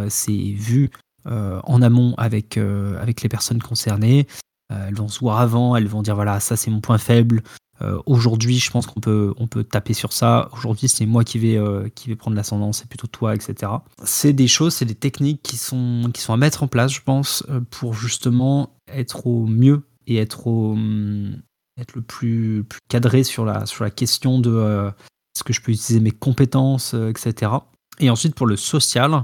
[0.09, 0.91] c'est vu
[1.25, 4.27] en amont avec avec les personnes concernées.
[4.69, 7.41] elles vont se voir avant, elles vont dire voilà ça c'est mon point faible,
[7.81, 10.49] Euh, aujourd'hui, je pense qu'on peut, on peut taper sur ça.
[10.51, 13.71] Aujourd'hui, c'est moi qui vais, euh, qui vais prendre l'ascendant, c'est plutôt toi, etc.
[14.03, 17.01] C'est des choses, c'est des techniques qui sont, qui sont à mettre en place, je
[17.01, 21.41] pense, euh, pour justement être au mieux et être, au, hum,
[21.77, 24.91] être le plus, plus cadré sur la, sur la question de
[25.35, 27.51] est-ce que je peux utiliser mes compétences, etc.
[27.99, 29.23] Et ensuite, pour le social,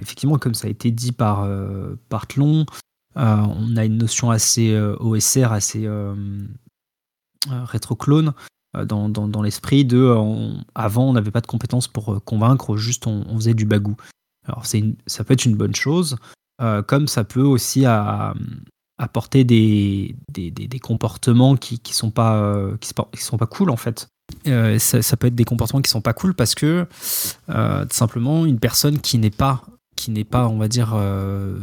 [0.00, 1.46] effectivement, comme ça a été dit par,
[2.08, 5.86] par on a une notion assez OSR, assez
[7.64, 8.32] rétroclone
[8.76, 12.20] euh, dans, dans, dans l'esprit de euh, avant on n'avait pas de compétences pour euh,
[12.20, 13.96] convaincre, juste on, faisait du bagou.
[14.46, 16.16] Alors une- ça peut être une bonne chose,
[16.60, 17.84] euh, comme ça peut aussi
[18.98, 22.88] apporter des, des, des- comportements qui, qui sont pas euh, qui,
[23.22, 24.08] sont pas- cool en fait.
[24.46, 26.86] Euh, ça, ça peut être des comportements qui sont pas cool parce que
[27.50, 29.62] euh, tout simplement une personne qui n'est pas
[29.96, 31.58] qui n'est pas on va dire euh,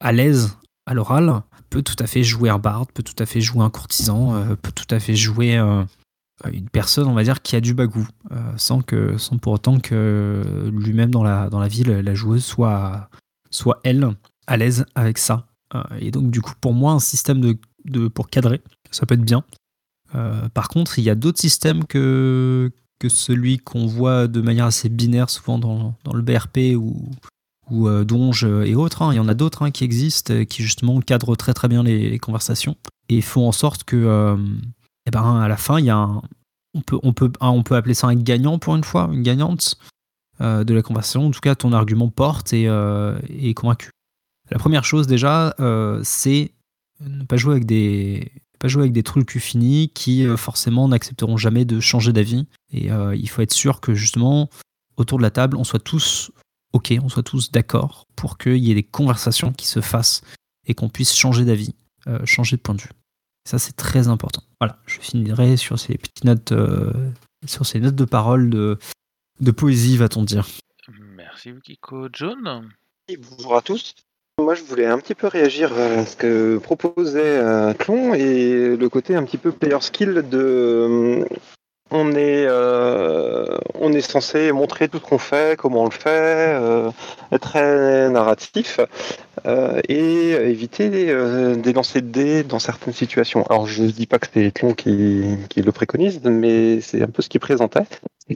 [0.00, 3.40] à l'aise à l'oral peut tout à fait jouer un barde, peut tout à fait
[3.40, 5.84] jouer un courtisan, euh, peut tout à fait jouer euh,
[6.52, 9.78] une personne, on va dire, qui a du bagou, euh, sans, que, sans pour autant
[9.78, 13.08] que lui-même dans la, dans la ville, la joueuse soit,
[13.50, 14.10] soit elle,
[14.46, 15.46] à l'aise avec ça.
[16.00, 19.24] Et donc, du coup, pour moi, un système de, de, pour cadrer, ça peut être
[19.24, 19.44] bien.
[20.52, 24.88] Par contre, il y a d'autres systèmes que, que celui qu'on voit de manière assez
[24.88, 27.08] binaire, souvent dans, dans le BRP ou,
[27.70, 29.02] ou euh, Donge et autres.
[29.02, 29.12] hein.
[29.12, 31.82] Il y en a d'autres hein, qui existent, euh, qui justement cadrent très très bien
[31.82, 32.76] les, conversations
[33.08, 34.36] et font en sorte que, euh,
[35.06, 36.22] eh ben, à la fin, il y a un,
[36.74, 39.78] on peut, on peut, on peut appeler ça un gagnant pour une fois, une gagnante
[40.40, 41.26] euh, de la conversation.
[41.26, 43.90] En tout cas, ton argument porte et euh, est convaincu.
[44.50, 46.52] La première chose déjà, euh, c'est
[47.00, 50.36] ne pas jouer avec des pas jouer avec des trous le cul finis qui euh,
[50.36, 52.46] forcément n'accepteront jamais de changer d'avis.
[52.72, 54.50] Et euh, il faut être sûr que justement
[54.96, 56.30] autour de la table, on soit tous
[56.72, 60.22] ok, on soit tous d'accord pour qu'il y ait des conversations qui se fassent
[60.66, 61.74] et qu'on puisse changer d'avis,
[62.06, 62.90] euh, changer de point de vue.
[63.48, 64.42] Ça, c'est très important.
[64.60, 66.92] Voilà, je finirai sur ces petites notes, euh,
[67.46, 68.78] sur ces notes de parole de,
[69.40, 70.46] de poésie, va-t-on dire.
[71.16, 72.08] Merci Kiko.
[72.12, 72.68] John?
[73.08, 73.94] Et Bonjour à tous.
[74.38, 78.88] Moi, je voulais un petit peu réagir à ce que proposait euh, Tlon et le
[78.88, 81.26] côté un petit peu player skill de.
[81.92, 86.08] On est, euh, on est censé montrer tout ce qu'on fait, comment on le fait,
[86.08, 86.90] euh,
[87.32, 88.78] être très narratif
[89.46, 93.44] euh, et éviter euh, des lancers de dés dans certaines situations.
[93.48, 97.08] Alors, je ne dis pas que c'est Tlon qui, qui le préconise, mais c'est un
[97.08, 97.86] peu ce qu'il présentait.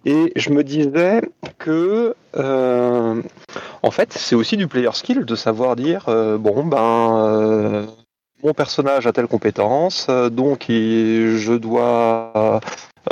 [0.05, 1.23] Et je me disais
[1.59, 3.23] que euh,
[3.83, 7.87] en fait, c'est aussi du player skill de savoir dire euh, bon ben
[8.43, 12.61] mon personnage a telle compétence, donc je dois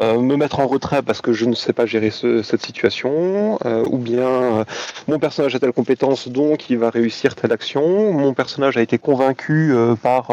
[0.01, 3.59] euh, me mettre en retrait parce que je ne sais pas gérer ce- cette situation,
[3.65, 4.65] euh, ou bien euh,
[5.09, 8.13] mon personnage a telle compétence, donc il va réussir telle action.
[8.13, 10.29] Mon personnage a été convaincu euh, par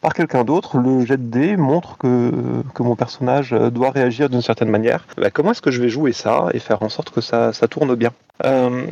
[0.00, 0.78] par quelqu'un d'autre.
[0.78, 2.30] Le jet de montre que
[2.74, 5.06] que mon personnage doit réagir d'une certaine manière.
[5.16, 7.66] Bah, comment est-ce que je vais jouer ça et faire en sorte que ça ça
[7.66, 8.10] tourne bien?
[8.44, 8.86] Euh,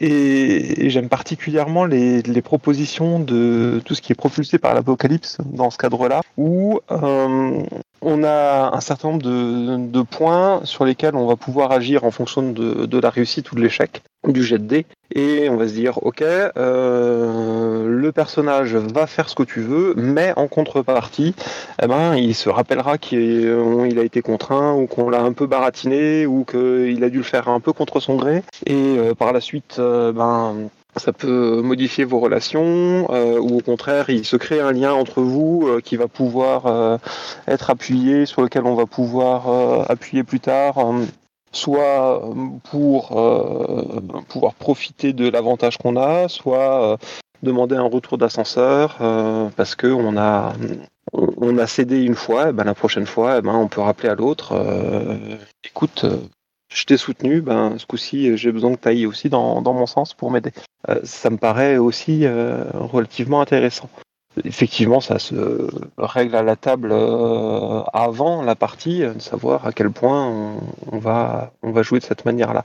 [0.00, 5.36] et, et j'aime particulièrement les, les propositions de tout ce qui est propulsé par l'apocalypse
[5.44, 7.60] dans ce cadre-là, où euh,
[8.00, 12.42] on a un certain nombre de, points sur lesquels on va pouvoir agir en fonction
[12.42, 14.86] de, la réussite ou de l'échec du jet de dés.
[15.14, 19.94] Et on va se dire, ok, euh, le personnage va faire ce que tu veux,
[19.96, 21.34] mais en contrepartie,
[21.80, 25.46] eh ben, il se rappellera qu'il euh, a été contraint ou qu'on l'a un peu
[25.46, 28.42] baratiné ou qu'il a dû le faire un peu contre son gré.
[28.66, 34.10] Et euh, par la suite, ben, ça peut modifier vos relations euh, ou au contraire,
[34.10, 36.98] il se crée un lien entre vous euh, qui va pouvoir euh,
[37.46, 40.76] être appuyé, sur lequel on va pouvoir appuyer plus tard.
[41.52, 42.22] soit
[42.70, 43.08] pour
[44.28, 46.98] pouvoir profiter de l'avantage qu'on a, soit
[47.42, 48.96] demander un retour d'ascenseur
[49.56, 50.52] parce que on a
[51.12, 54.08] on a cédé une fois, et ben la prochaine fois, eh ben on peut rappeler
[54.08, 54.54] à l'autre,
[55.64, 56.04] écoute,
[56.68, 59.86] je t'ai soutenu, ben ce coup-ci j'ai besoin que tu ailles aussi dans, dans mon
[59.86, 60.52] sens pour m'aider.
[60.88, 63.88] Euh, ça me paraît aussi euh, relativement intéressant.
[64.44, 69.90] Effectivement, ça se règle à la table euh, avant la partie, de savoir à quel
[69.90, 70.30] point
[70.92, 72.62] on, va, on va jouer de cette manière-là.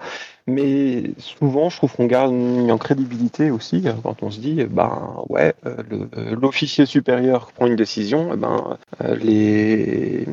[0.48, 5.16] Mais souvent, je trouve qu'on gagne en crédibilité aussi euh, quand on se dit, ben
[5.30, 8.78] ouais, euh, le- euh, l'officier supérieur prend une décision, eh ben
[9.24, 10.26] les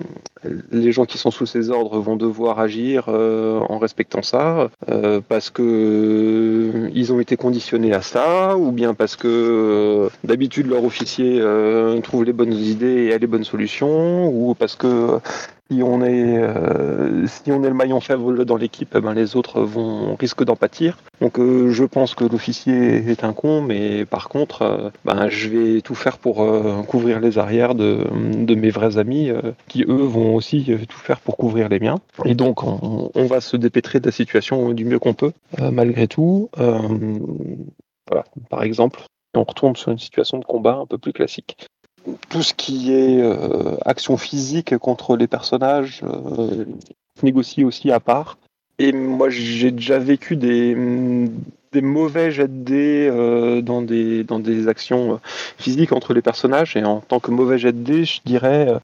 [0.71, 4.69] les gens qui sont sous ses ordres vont devoir agir en respectant ça,
[5.29, 10.85] parce que euh, ils ont été conditionnés à ça, ou bien parce que d'habitude leur
[10.85, 15.19] officier euh, trouve les bonnes idées et les bonnes solutions, ou parce que
[15.71, 19.37] si on est euh, si on est le maillon faible dans l'équipe, eh ben les
[19.37, 20.97] autres vont risquent d'en pâtir.
[21.21, 25.49] Donc euh, je pense que l'officier est un con, mais par contre, euh, ben, je
[25.49, 28.07] vais tout faire pour euh, couvrir les arrières de,
[28.55, 32.01] mes vrais amis, euh, qui eux vont aussi euh, tout faire pour couvrir les miens.
[32.25, 35.71] Et donc on, on va se dépêtrer de la situation du mieux qu'on peut, euh,
[35.71, 36.49] malgré tout.
[36.59, 36.79] Euh,
[38.09, 39.01] voilà, par exemple,
[39.35, 41.57] on retourne sur une situation de combat un peu plus classique
[42.29, 46.65] tout ce qui est euh, action physique contre les personnages euh,
[47.23, 48.39] négocie aussi à part.
[48.79, 50.77] Et moi, j'ai déjà vécu des,
[51.73, 54.25] des mauvais jets de dés euh, dans, des,
[54.69, 55.17] actions euh,
[55.59, 56.77] physiques entre les personnages.
[56.77, 58.79] Et en tant que mauvais jet de dés, je dirais euh,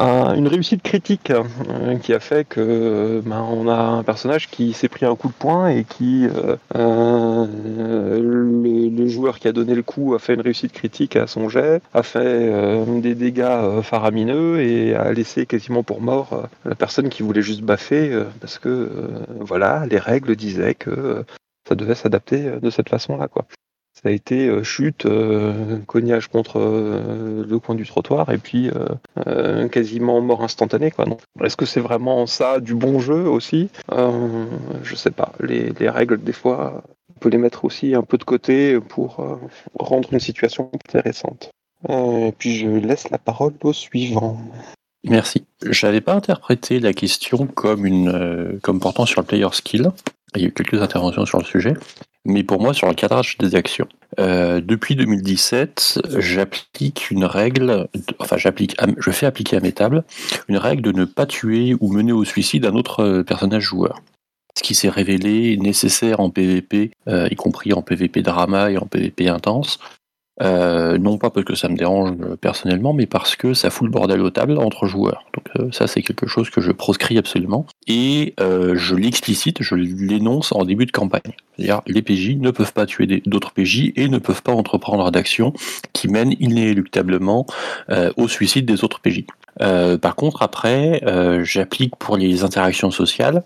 [0.00, 4.72] un- une réussite critique euh, qui a fait que ben, on a un personnage qui
[4.72, 6.26] s'est pris un coup de poing et qui
[6.74, 11.48] le, le joueur qui a donné le coup a fait une réussite critique à son
[11.48, 12.50] jet, a fait
[13.00, 18.24] des dégâts faramineux et a laissé quasiment pour mort la personne qui voulait juste baffer
[18.40, 18.90] parce que
[19.40, 21.24] voilà les règles disaient que
[21.68, 23.46] ça devait s'adapter euh, de cette façon-là quoi.
[24.00, 28.70] Ça a été euh, chute, euh, cognage contre le coin du trottoir et puis
[29.72, 30.92] quasiment mort instantanée.
[30.92, 31.06] Quoi.
[31.42, 33.70] Est-ce que c'est vraiment ça du bon jeu aussi?
[33.90, 34.44] Euh,
[34.84, 35.32] Je sais pas.
[35.40, 36.84] Les, les règles, des fois,
[37.16, 39.26] on peut les mettre aussi un peu de côté pour
[39.76, 41.50] rendre une situation intéressante.
[41.88, 44.38] Et puis je laisse la parole au suivant.
[45.02, 45.44] Merci.
[45.68, 49.90] J'avais pas interprété la question comme une comme portant sur le player skill.
[50.36, 51.74] Il y a eu quelques interventions sur le sujet,
[52.24, 53.88] mais pour moi sur le cadrage des actions.
[54.18, 57.88] Euh, depuis 2017, j'applique une règle,
[58.18, 60.04] enfin j'applique, je fais appliquer à mes tables
[60.48, 64.02] une règle de ne pas tuer ou mener au suicide un autre euh, personnage joueur.
[64.56, 68.86] Ce qui s'est révélé nécessaire en PvP, euh, y compris en PvP drama et en
[68.86, 69.78] PvP intense,
[70.40, 73.86] euh, non pas parce que ça me dérange euh, personnellement, mais parce que ça fout
[73.86, 75.24] le bordel aux tables entre joueurs.
[75.34, 77.66] Donc euh, ça, c'est quelque chose que je proscris absolument.
[77.86, 81.32] Et je l'explicite, je l'énonce en début de campagne.
[81.56, 85.52] C'est-à-dire, les PJ ne peuvent pas tuer d'autres PJ et ne peuvent pas entreprendre d'actions
[85.92, 87.46] qui mènent inéluctablement
[88.16, 89.24] au suicide des autres PJ.
[89.58, 91.02] Par contre, après,
[91.42, 93.42] j'applique pour les interactions sociales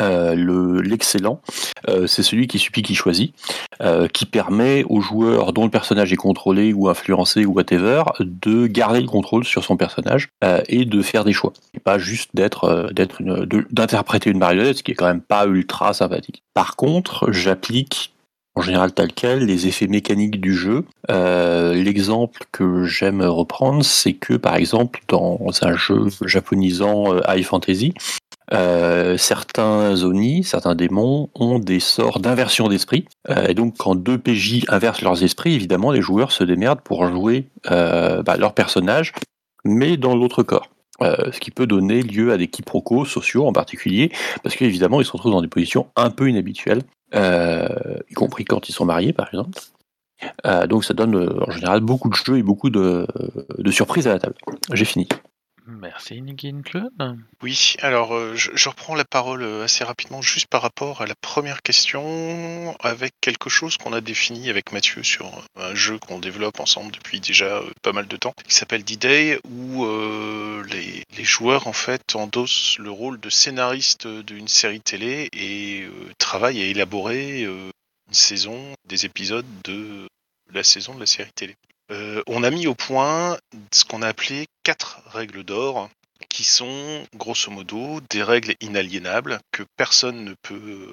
[0.00, 1.40] euh, le- l'excellent,
[1.88, 3.34] euh, c'est celui qui supplie qui choisit,
[3.80, 8.66] euh, qui permet aux joueurs dont le personnage est contrôlé ou influencé ou whatever de
[8.66, 12.30] garder le contrôle sur son personnage euh, et de faire des choix, et pas juste
[12.34, 13.22] d'être d'être
[13.70, 16.42] d'interpréter une marionnette, ce qui est quand même pas ultra sympathique.
[16.54, 18.12] Par contre, j'applique
[18.54, 20.84] en général tel quel, les effets mécaniques du jeu.
[21.74, 27.92] L'exemple que j'aime reprendre, c'est que par exemple dans un jeu japonisant euh, high fantasy,
[28.52, 33.06] euh, certains Oni, certains démons ont des sorts d'inversion d'esprit.
[33.28, 37.06] Euh, et donc, quand deux PJ inversent leurs esprits, évidemment, les joueurs se démerdent pour
[37.06, 39.12] jouer euh, bah, leur personnage,
[39.64, 40.70] mais dans l'autre corps.
[41.02, 44.10] Euh, ce qui peut donner lieu à des quiproquos sociaux en particulier,
[44.42, 46.82] parce qu'évidemment, ils se retrouvent dans des positions un peu inhabituelles,
[47.14, 49.58] y compris quand ils sont mariés, par exemple.
[50.68, 51.14] Donc, ça donne
[51.46, 53.06] en général beaucoup de jeux et beaucoup de
[53.70, 54.36] surprises à la table.
[54.72, 55.06] J'ai fini.
[55.66, 57.24] Merci Nigin Clun.
[57.42, 61.16] Oui, alors euh, je, reprends la parole euh, assez rapidement juste par rapport à la
[61.16, 66.60] première question avec quelque chose qu'on a défini avec Mathieu sur un jeu qu'on développe
[66.60, 69.86] ensemble depuis déjà euh, pas mal de temps qui s'appelle D-Day où
[70.64, 75.84] les, joueurs en fait endossent le rôle de scénariste d'une série télé et
[76.18, 77.72] travaillent à élaborer une
[78.12, 80.06] saison, des épisodes de
[80.52, 81.56] la saison de la série télé.
[81.92, 83.38] Euh, on a mis au point
[83.72, 85.88] ce qu'on a appelé quatre règles d'or
[86.28, 90.88] qui sont grosso modo des règles inaliénables que personne ne peut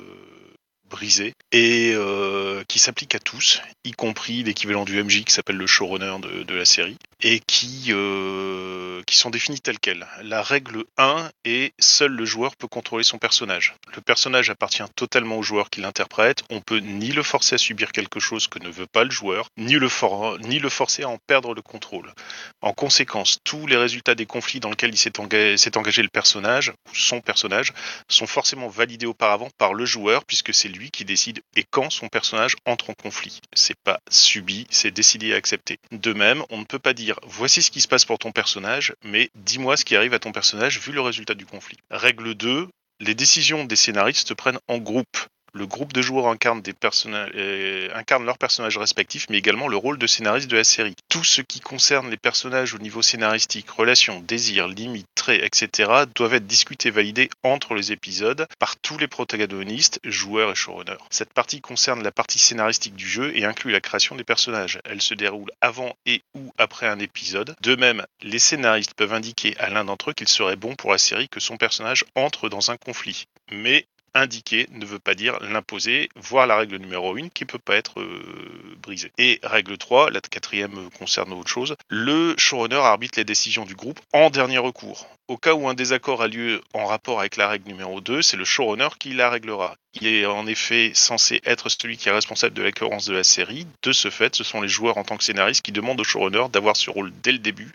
[0.94, 5.66] briser et euh, qui s'appliquent à tous, y compris l'équivalent du MJ qui s'appelle le
[5.66, 10.06] showrunner de, la série, et qui, euh, qui sont définies telles quelles.
[10.22, 13.76] La règle 1 est seul le joueur peut contrôler son personnage.
[13.96, 17.92] Le personnage appartient totalement au joueur qui l'interprète, on peut ni le forcer à subir
[17.92, 21.10] quelque chose que ne veut pas le joueur, ni le, for- ni le forcer à
[21.10, 22.14] en perdre le contrôle.
[22.62, 26.70] En conséquence, tous les résultats des conflits dans lesquels il s'est engagé, engagé le personnage,
[26.70, 27.74] ou son personnage,
[28.10, 32.08] sont forcément validés auparavant par le joueur, puisque c'est lui qui décide et quand son
[32.08, 33.40] personnage entre en conflit.
[33.54, 35.80] C'est pas subi, c'est décidé et accepté.
[35.92, 38.94] De même, on ne peut pas dire voici ce qui se passe pour ton personnage,
[39.04, 41.78] mais dis-moi ce qui arrive à ton personnage vu le résultat du conflit.
[41.90, 42.68] Règle 2,
[43.00, 45.18] les décisions des scénaristes se prennent en groupe.
[45.54, 50.50] Le groupe de joueurs euh, incarne leurs personnages respectifs, mais également le rôle de scénariste
[50.50, 50.96] de la série.
[51.10, 56.34] Tout ce qui concerne les personnages au niveau scénaristique, relations, désirs, limites, traits, etc., doivent
[56.34, 60.98] être discutés et validés entre les épisodes par tous les protagonistes, joueurs et showrunners.
[61.10, 64.80] Cette partie concerne la partie scénaristique du jeu et inclut la création des personnages.
[64.86, 67.56] Elle se déroule avant et ou après un épisode.
[67.62, 70.98] De même, les scénaristes peuvent indiquer à l'un d'entre eux qu'il serait bon pour la
[70.98, 73.28] série que son personnage entre dans un conflit.
[73.52, 77.76] Mais indiquer ne veut pas dire l'imposer, voire la règle numéro 1 qui peut pas
[77.76, 79.12] être euh, brisée.
[79.18, 84.00] Et règle 3, la quatrième concerne autre chose, le showrunner arbitre les décisions du groupe
[84.14, 85.08] en dernier recours.
[85.30, 88.38] Au cas où un désaccord a lieu en rapport avec la règle numéro 2, c'est
[88.38, 89.76] le showrunner qui la réglera.
[89.94, 93.66] Il est en effet censé être celui qui est responsable de la de la série.
[93.84, 96.46] De ce fait, ce sont les joueurs en tant que scénaristes qui demandent au showrunner
[96.52, 97.72] d'avoir ce rôle dès le début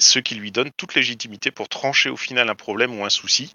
[0.00, 3.52] ce qui lui donne toute légitimité pour trancher au final un problème ou un souci.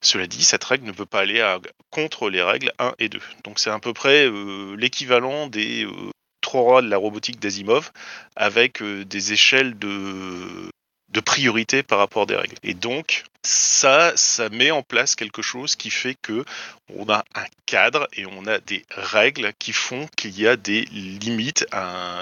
[0.00, 1.42] Cela dit, cette règle ne peut pas aller
[1.90, 3.20] contre les règles 1 et 2.
[3.44, 7.90] Donc c'est à peu près euh, l'équivalent des euh, trois rois de la robotique d'Asimov
[8.36, 10.70] avec euh, des échelles de,
[11.10, 12.56] de priorité par rapport des règles.
[12.62, 16.44] Et donc ça, ça met en place quelque chose qui fait que
[16.94, 20.82] on a un cadre et on a des règles qui font qu'il y a des
[20.86, 21.66] limites,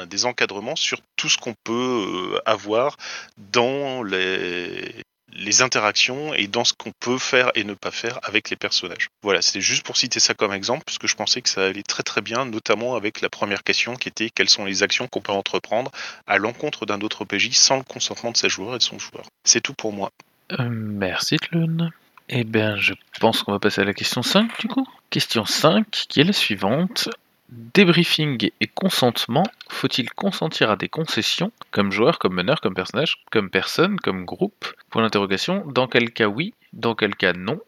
[0.09, 2.97] des encadrements sur tout ce qu'on peut euh, avoir
[3.39, 5.05] dans les,
[5.37, 9.09] les interactions et dans ce qu'on peut faire et ne pas faire avec les personnages.
[9.23, 11.83] Voilà, c'était juste pour citer ça comme exemple, parce que je pensais que ça allait
[11.83, 15.21] très très bien, notamment avec la première question qui était quelles sont les actions qu'on
[15.21, 15.91] peut entreprendre
[16.27, 19.25] à l'encontre d'un autre PJ sans le consentement de ses joueurs et de son joueur.
[19.45, 20.11] C'est tout pour moi.
[20.59, 21.91] Euh, merci Tlun.
[22.29, 24.87] Eh bien, je pense qu'on va passer à la question 5 du coup.
[25.11, 27.09] Question 5 qui est la suivante.
[27.49, 33.51] Débriefing et consentement, faut-il consentir à des concessions, comme joueur, comme meneur, comme personnage, comme
[33.51, 34.67] personne, comme groupe?
[34.91, 35.65] Point d'interrogation.
[35.67, 37.61] Dans quel cas oui, dans quel cas non?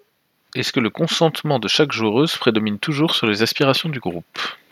[0.57, 4.25] Est-ce que le consentement de chaque joueuse prédomine toujours sur les aspirations du groupe?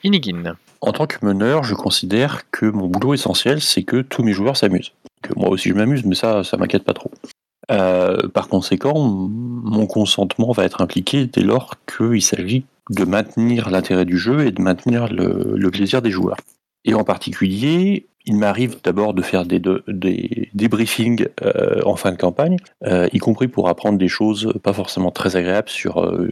[0.03, 0.55] Inigine.
[0.81, 4.57] En tant que meneur, je considère que mon boulot essentiel, c'est que tous mes joueurs
[4.57, 4.93] s'amusent.
[5.23, 7.13] Que moi aussi je m'amuse, mais ça, ça m'inquiète pas trop.
[7.71, 14.05] Euh, par conséquent, mon consentement va être impliqué dès lors qu'il s'agit de maintenir l'intérêt
[14.05, 16.37] du jeu et de maintenir le, plaisir des joueurs.
[16.85, 21.97] Et en particulier, il m'arrive d'abord de faire des, de- des, des briefings euh, en
[21.97, 26.03] fin de campagne, euh, y compris pour apprendre des choses pas forcément très agréables sur
[26.05, 26.31] euh,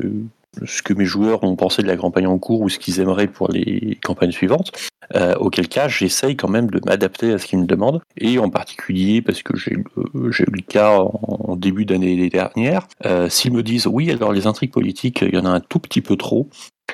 [0.64, 3.26] ce que mes joueurs ont pensé de la campagne en cours ou ce qu'ils aimeraient
[3.26, 4.72] pour les campagnes suivantes.
[5.14, 8.00] Euh, auquel cas, j'essaye quand même de m'adapter à ce qu'ils me demandent.
[8.16, 11.10] Et en particulier, parce que j'ai eu le- j'ai eu le cas en,
[11.50, 15.38] en début d'année dernière, euh, s'ils me disent oui, alors les intrigues politiques, il y
[15.38, 16.48] en a un tout petit peu trop,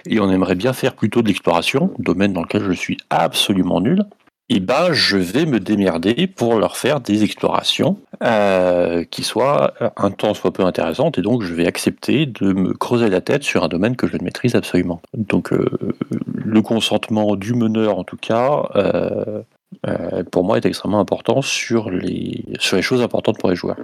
[0.06, 4.04] et on aimerait bien faire plutôt de l'exploration, domaine dans lequel je suis absolument nul,
[4.50, 10.10] et ben je vais me démerder pour leur faire des explorations euh, qui soient un
[10.10, 13.62] temps soit peu intéressantes, et donc je vais accepter de me creuser la tête sur
[13.62, 15.00] un domaine que je ne maîtrise absolument.
[15.14, 15.94] Donc euh,
[16.34, 19.42] le consentement du meneur, en tout cas, euh,
[19.86, 23.76] euh, pour moi, est extrêmement important sur les, sur les choses importantes pour les joueurs.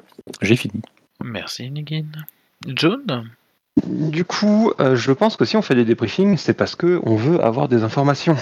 [0.43, 0.83] J'ai fini.
[1.23, 2.27] Merci Inigine.
[2.67, 3.31] John
[3.85, 7.15] Du coup, euh, je pense que si on fait des débriefings, c'est parce que on
[7.15, 8.37] veut avoir des informations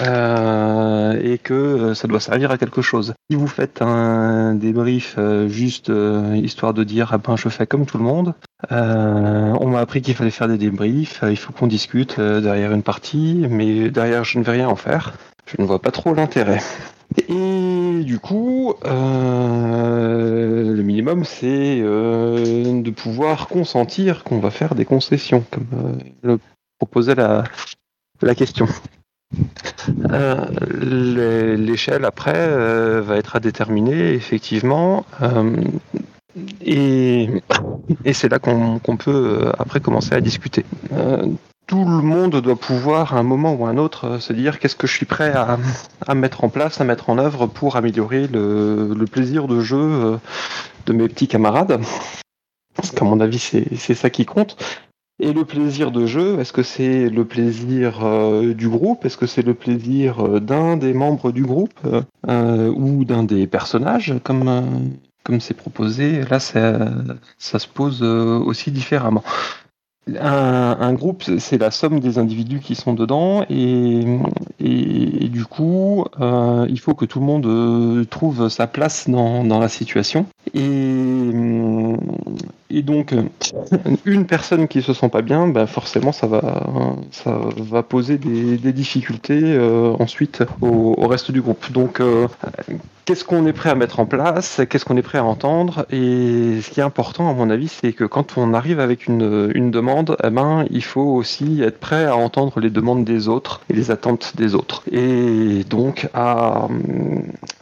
[0.00, 3.12] Euh, et que euh, ça doit servir à quelque chose.
[3.28, 5.18] Si vous faites un débrief
[5.48, 5.92] juste
[6.34, 8.34] histoire de dire ah ben je fais comme tout le monde,
[8.70, 13.46] on m'a appris qu'il fallait faire des débriefs, il faut qu'on discute derrière une partie,
[13.50, 15.12] mais derrière je ne vais rien en faire.
[15.46, 16.60] Je ne vois pas trop l'intérêt.
[17.28, 24.84] Et du coup, euh, le minimum, c'est euh, de pouvoir consentir qu'on va faire des
[24.84, 25.92] concessions, comme euh,
[26.22, 26.38] le
[26.78, 27.44] proposait la,
[28.34, 28.66] question.
[30.10, 35.06] L'é- L'échelle après va être à déterminer, effectivement,
[36.64, 37.30] et,
[38.12, 40.64] c'est là qu'on peut après commencer à discuter.
[41.66, 44.60] Tout le monde doit pouvoir, à un moment ou à un autre, euh, se dire
[44.60, 48.28] qu'est-ce que je suis prêt à, mettre en place, à mettre en œuvre pour améliorer
[48.28, 50.16] le, plaisir de jeu euh,
[50.86, 51.80] de mes petits camarades.
[52.76, 54.56] Parce qu'à mon avis, c'est ça qui compte.
[55.18, 59.04] Et le plaisir de jeu, est-ce que c'est le plaisir euh, du groupe?
[59.04, 61.80] Est-ce que c'est le plaisir d'un des membres du groupe
[62.28, 66.22] ou d'un des personnages, comme c'est proposé?
[66.26, 69.24] Là, ça, se pose aussi différemment.
[70.08, 74.04] Un, groupe, c'est la somme des individus qui sont dedans, et,
[74.60, 79.42] et, du coup, euh, il faut que tout le monde euh, trouve sa place dans,
[79.58, 80.26] la situation.
[82.70, 83.22] Et donc, euh,
[84.04, 88.56] une personne qui se sent pas bien, bah forcément, ça va, ça va poser des,
[88.56, 91.70] des difficultés euh, ensuite au, reste du groupe.
[91.70, 92.26] Donc, euh,
[93.04, 95.86] qu'est-ce qu'on est prêt à mettre en place, qu'est-ce qu'on est prêt à entendre?
[95.90, 99.50] Et ce qui est important, à mon avis, c'est que quand on arrive avec une,
[99.54, 103.60] une demande, eh ben, il faut aussi être prêt à entendre les demandes des autres
[103.70, 104.82] et les attentes des autres.
[104.90, 106.68] Et donc à,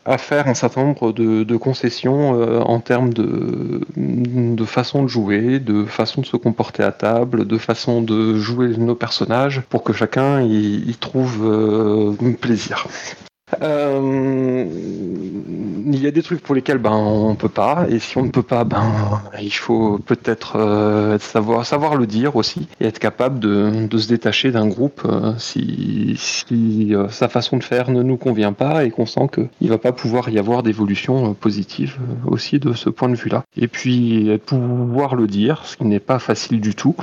[0.04, 5.84] à faire un certain nombre de, concessions euh, en termes de, façon de jouer, de
[5.84, 10.42] façon de se comporter à table, de façon de jouer nos personnages pour que chacun
[10.42, 12.86] y, y trouve euh, plaisir.
[13.62, 14.64] Euh,
[15.86, 17.86] il y a des trucs pour lesquels ben on peut pas.
[17.88, 18.84] Et si on ne peut pas ben
[19.40, 24.66] il faut peut-être euh, savoir le dire aussi et être capable de, se détacher d'un
[24.66, 26.16] groupe euh, si,
[27.10, 30.28] sa façon de faire ne nous convient pas et qu'on sent qu'il va pas pouvoir
[30.30, 35.26] y avoir d'évolution positive aussi de ce point de vue là et puis pouvoir le
[35.26, 36.96] dire ce qui n'est pas facile du tout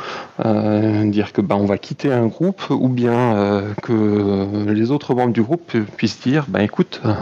[0.43, 5.43] dire que ben on va quitter un groupe ou bien que les autres membres du
[5.43, 7.14] groupe puissent dire ben écoute euh,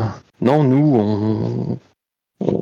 [0.41, 1.77] non nous on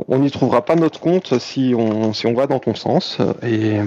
[0.08, 3.20] on- n'y trouvera pas notre compte si on si on va dans ton sens.
[3.44, 3.78] Et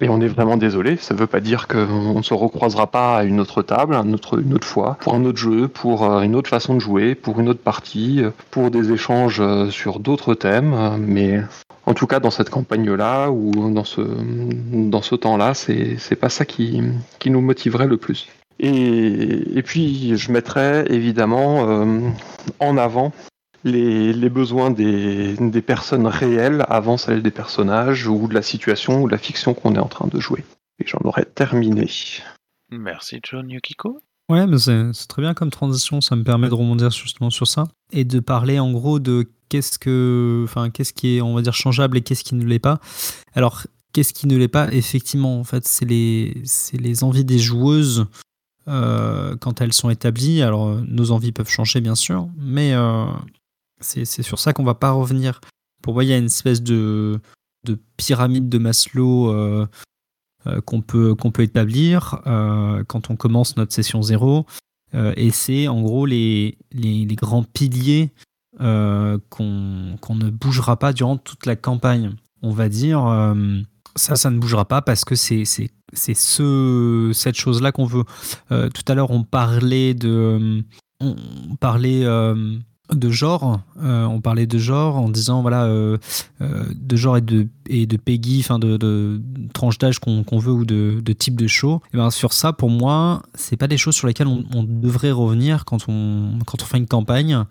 [0.00, 3.24] et on est vraiment désolé, ça veut pas dire qu'on ne se recroisera pas à
[3.24, 6.34] une autre table, un autre, une autre fois, pour un autre jeu, pour euh, une
[6.34, 10.96] autre façon de jouer, pour une autre partie, pour des échanges euh, sur d'autres thèmes,
[10.98, 11.42] mais
[11.84, 14.00] en tout cas dans cette campagne-là ou dans ce,
[14.72, 16.80] dans ce temps-là, c'est pas ça qui,
[17.18, 18.28] qui nous motiverait le plus.
[18.62, 22.00] Et, et puis je mettrais évidemment euh,
[22.60, 23.12] en avant
[23.64, 29.02] les, les besoins des, des personnes réelles avant celles des personnages ou de la situation
[29.02, 30.44] ou de la fiction qu'on est en train de jouer.
[30.78, 31.90] Et j'en aurais terminé.
[32.70, 34.00] Merci John Yukiko.
[34.28, 37.48] Ouais, mais c'est c'est très bien comme transition, ça me permet de rebondir justement sur
[37.48, 41.42] ça et de parler en gros de qu'est-ce que, enfin, qu'est-ce qui est, on va
[41.42, 42.80] dire, changeable et qu'est-ce qui ne l'est pas.
[43.34, 44.72] Alors, qu'est-ce qui ne l'est pas?
[44.72, 48.06] Effectivement, en fait, c'est les, c'est les envies des joueuses
[48.68, 50.42] euh, quand elles sont établies.
[50.42, 53.06] Alors, euh, nos envies peuvent changer, bien sûr, mais euh,
[53.80, 55.40] c'est sur ça qu'on va pas revenir.
[55.82, 57.20] Pour moi, il y a une espèce de,
[57.64, 59.66] de pyramide de Maslow.
[60.64, 62.20] qu'on peut, établir
[62.88, 64.46] quand on commence notre session 0.
[64.94, 66.56] Euh, et c'est en gros les,
[67.16, 68.12] grands piliers
[68.58, 72.14] qu'on ne bougera pas durant toute la campagne.
[72.42, 73.00] On va dire,
[73.96, 78.04] ça, ça ne bougera pas parce que c'est ce, cette chose-là qu'on veut.
[78.50, 80.64] Euh, tout à l'heure, on parlait de,
[81.00, 82.56] on parlait euh,
[82.92, 83.60] de genre.
[83.82, 85.98] Euh, on parlait de genre en disant voilà euh,
[86.40, 89.20] euh, de genre et de et de Peggy, enfin de, de
[89.52, 91.80] tranche d'âge qu'on qu'on veut ou de, de type de show.
[91.92, 95.12] Et ben sur ça, pour moi, c'est pas des choses sur lesquelles on, on devrait
[95.12, 97.44] revenir quand on quand on fait une campagne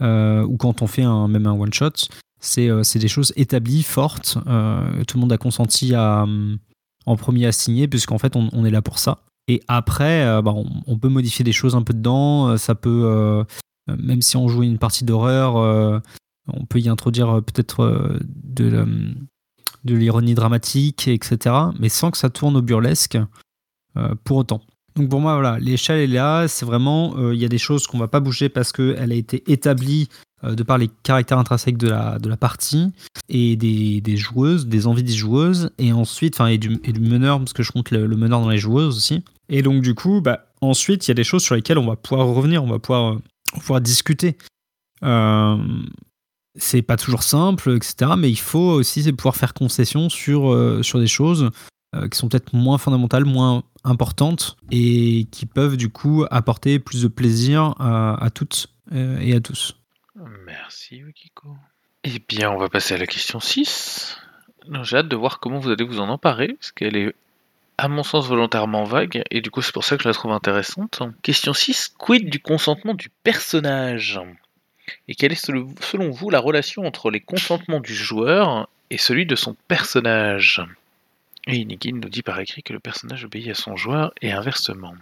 [0.00, 2.08] euh, ou quand on fait un, même un one shot.
[2.40, 4.38] C'est euh, c'est des choses établies, fortes.
[4.46, 6.58] euh, tout le monde a consenti hum,
[7.06, 9.18] en premier à signer puisqu'en fait on, est là pour ça.
[9.48, 10.54] Et après, euh, bah,
[10.86, 12.48] on, peut modifier des choses un peu dedans.
[12.48, 13.44] euh, Ça peut, euh,
[13.98, 15.98] même si on joue une partie d'horreur, euh,
[16.52, 18.86] on peut y introduire euh, peut-être euh, de,
[19.84, 21.54] l'ironie dramatique, etc.
[21.78, 23.18] Mais sans que ça tourne au burlesque
[23.96, 24.60] euh, pour autant.
[24.96, 26.46] Donc pour moi, voilà, l'échelle est là.
[26.46, 29.14] C'est vraiment, euh, il y a des choses qu'on va pas bouger parce qu'elle a
[29.14, 32.92] été établie euh, de par les caractères intrinsèques de la, de la partie
[33.28, 37.00] et des, des joueuses, des envies des joueuses, et ensuite, enfin, et du, et du
[37.00, 39.24] meneur, parce que je compte le, meneur dans les joueuses aussi.
[39.48, 41.96] Et donc du coup, bah, ensuite, il y a des choses sur lesquelles on va
[41.96, 43.18] pouvoir revenir, on va pouvoir, euh,
[43.60, 44.36] pouvoir discuter.
[45.02, 45.56] Euh,
[46.58, 48.12] c'est pas toujours simple, etc.
[48.18, 51.50] Mais il faut aussi pouvoir faire concession sur, euh, sur des choses
[51.94, 57.02] euh, qui sont peut-être moins fondamentales, moins importantes et qui peuvent du coup apporter plus
[57.02, 59.76] de plaisir à, à toutes euh, et à tous.
[60.44, 61.56] Merci Yukiko.
[62.04, 64.18] Eh bien, on va passer à la question 6.
[64.68, 67.14] Non, J'ai hâte de voir comment vous allez vous en emparer, parce qu'elle est,
[67.78, 70.32] à mon sens, volontairement vague, et du coup, c'est pour ça que je la trouve
[70.32, 71.02] intéressante.
[71.22, 71.94] Question 6.
[71.98, 74.20] Quid du consentement du personnage?
[75.06, 79.26] Et quelle est, sel- selon vous, la relation entre les consentements du joueur et celui
[79.26, 80.62] de son personnage?
[81.46, 84.94] Et Inikin nous dit par écrit que le personnage obéit à son joueur, et inversement.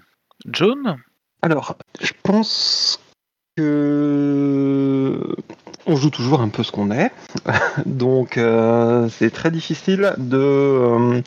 [0.47, 0.99] John?
[1.43, 3.01] Alors, je pense
[3.57, 5.35] que
[5.87, 7.11] on joue toujours un peu ce qu'on est,
[7.87, 11.21] donc euh, c'est très difficile de euh,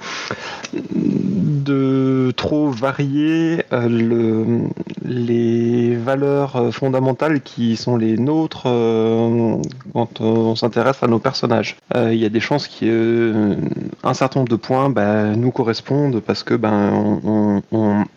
[0.74, 4.68] de trop varier euh, le,
[5.04, 9.56] les valeurs euh, fondamentales qui sont les nôtres euh,
[9.94, 11.78] quand on s'intéresse à nos personnages.
[11.96, 16.44] Euh, Il y a des chances qu'un certain nombre de points ben, nous correspondent parce
[16.44, 17.62] que ben on,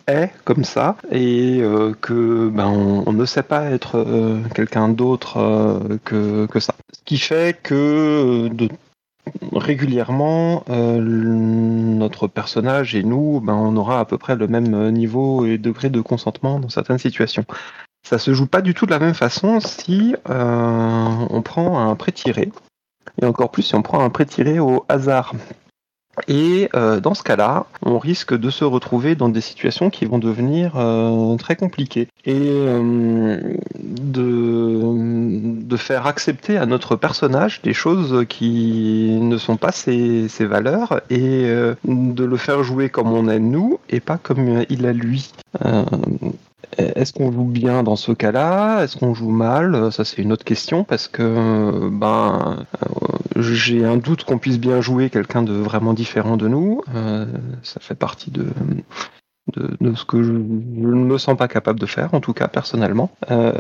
[0.09, 2.67] est comme ça et euh, que ben
[3.07, 4.02] on, ne sait pas être euh,
[4.55, 6.75] quelqu'un d'autre euh, que, ça.
[6.93, 8.69] Ce qui fait que euh,
[9.53, 15.47] régulièrement euh, notre personnage et nous ben on aura à peu près le même niveau
[15.47, 17.45] et degré de consentement dans certaines situations.
[18.03, 22.13] ça se joue pas du tout de la même façon si on prend un prêt
[22.13, 22.51] tiré,
[23.21, 25.35] et encore plus si on prend un prêt tiré au hasard.
[26.29, 30.19] Et euh, dans ce cas-là, on risque de se retrouver dans des situations qui vont
[30.19, 38.27] devenir euh, très compliquées et euh, de, de, faire accepter à notre personnage des choses
[38.29, 41.45] qui ne sont pas ses, ses valeurs et
[41.85, 45.33] de le faire jouer comme on aime nous et pas comme il a lui.
[46.79, 48.83] Est-ce qu'on joue bien dans ce cas-là?
[48.83, 49.93] Est-ce qu'on joue mal?
[49.93, 52.65] Ça c'est une autre question parce que ben
[53.37, 56.83] j'ai un doute qu'on puisse bien jouer quelqu'un de vraiment différent de nous.
[56.95, 57.27] Euh,
[57.63, 58.47] ça fait partie de,
[59.55, 63.11] ce que je, ne me sens pas capable de faire, en tout cas personnellement.
[63.31, 63.53] Euh,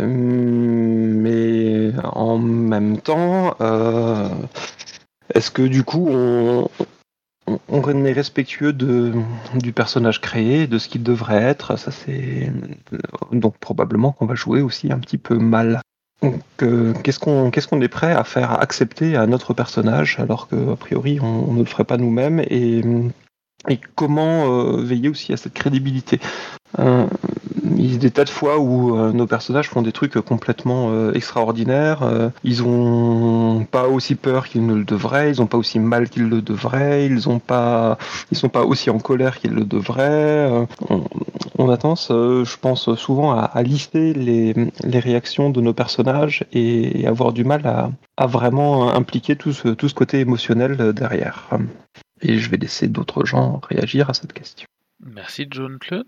[0.00, 4.28] mais en même temps, euh,
[5.34, 6.68] est-ce que du coup on,
[7.68, 9.12] on est respectueux de,
[9.54, 11.76] du personnage créé, de ce qu'il devrait être.
[11.76, 12.52] Ça c'est
[13.32, 15.80] donc probablement qu'on va jouer aussi un petit peu mal.
[16.22, 20.76] Donc, euh, qu'est-ce qu'on est prêt à faire accepter à notre personnage alors que a
[20.76, 22.40] priori on, ne le ferait pas nous-mêmes?
[22.40, 22.82] Et,
[23.68, 26.18] et comment euh, veiller aussi à cette crédibilité?
[26.78, 27.06] Euh,
[27.76, 30.90] il y a des tas de fois où euh, nos personnages font des trucs complètement
[30.90, 32.30] euh, extraordinaires.
[32.44, 36.28] Ils ont pas aussi peur qu'ils ne le devraient, ils ont pas aussi mal qu'ils
[36.28, 37.98] le devraient, ils ont pas,
[38.30, 40.66] ils sont pas aussi en colère qu'ils le devraient.
[41.58, 44.54] On, a tendance, je pense souvent à, lister les,
[44.98, 50.92] réactions de nos personnages et, avoir du mal à, vraiment impliquer tout ce côté émotionnel
[50.92, 51.48] derrière.
[52.22, 54.66] Et je vais laisser d'autres gens réagir à cette question.
[55.00, 56.06] Merci John Claude.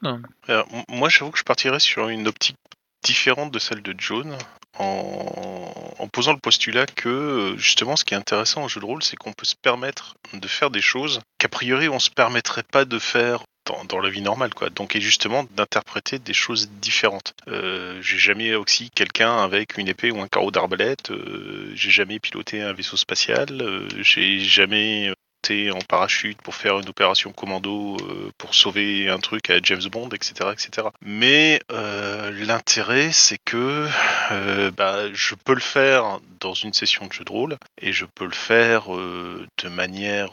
[0.89, 2.57] moi j'avoue que je partirais sur une optique
[3.03, 4.37] différente de celle de John
[4.79, 9.17] en, posant le postulat que justement ce qui est intéressant au jeu de rôle c'est
[9.17, 12.99] qu'on peut se permettre de faire des choses qu'a priori on se permettrait pas de
[12.99, 13.45] faire
[13.89, 18.55] dans, la vie normale quoi donc et justement d'interpréter des choses différentes euh, j'ai jamais
[18.57, 22.97] aussi quelqu'un avec une épée ou un carreau d'arbalète euh, j'ai jamais piloté un vaisseau
[22.97, 25.13] spatial euh, j'ai jamais
[25.49, 30.11] en parachute pour faire une opération commando euh, pour sauver un truc à James Bond,
[30.11, 30.89] etc., etc.
[31.03, 33.89] Mais euh, l'intérêt, c'est que
[34.31, 38.05] euh, bah, je peux le faire dans une session de jeu de rôle et je
[38.15, 40.31] peux le faire de manière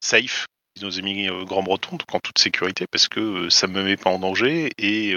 [0.00, 0.46] safe,
[0.80, 4.18] nos amis Grand Breton, donc en toute sécurité, parce que ça me met pas en
[4.18, 5.14] danger et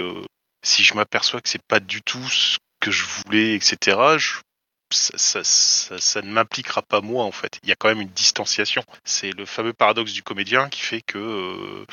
[0.62, 4.40] si je m'aperçois que c'est pas du tout ce que je voulais, etc., je
[4.90, 7.58] ça, ne m'impliquera pas moi en fait.
[7.62, 8.82] Il y a quand même une distanciation.
[9.04, 11.86] C'est le fameux paradoxe du comédien qui fait que euh,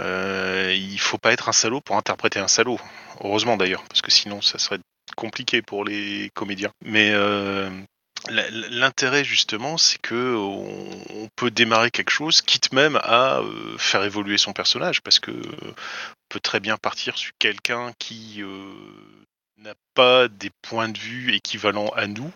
[0.00, 2.80] euh, il faut pas être un salaud pour interpréter un salaud.
[3.22, 4.78] Heureusement d'ailleurs, parce que sinon ça serait
[5.16, 6.70] compliqué pour les comédiens.
[6.84, 7.70] Mais euh,
[8.28, 14.38] L'intérêt justement, c'est que on, peut démarrer quelque chose, quitte même à euh, faire évoluer
[14.38, 15.74] son personnage, parce que on
[16.28, 18.42] peut très bien partir sur quelqu'un qui
[19.58, 22.32] n'a pas des points de vue équivalents à nous,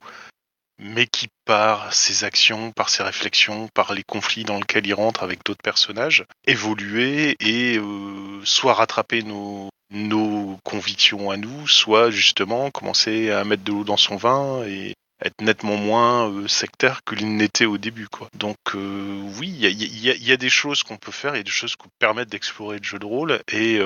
[0.79, 5.23] mais qui par ses actions, par ses réflexions, par les conflits dans lesquels il rentre
[5.23, 12.71] avec d'autres personnages, évoluer et euh, soit rattraper nos, nos convictions à nous, soit justement
[12.71, 14.95] commencer à mettre de l'eau dans son vin et
[15.25, 18.09] être nettement moins euh, sectaire que l'il n'était au début.
[18.09, 18.29] Quoi.
[18.35, 21.41] Donc euh, oui, il y a, y a, des choses qu'on peut faire, il y
[21.41, 23.79] a des choses qui permettent d'explorer le jeu de rôle, et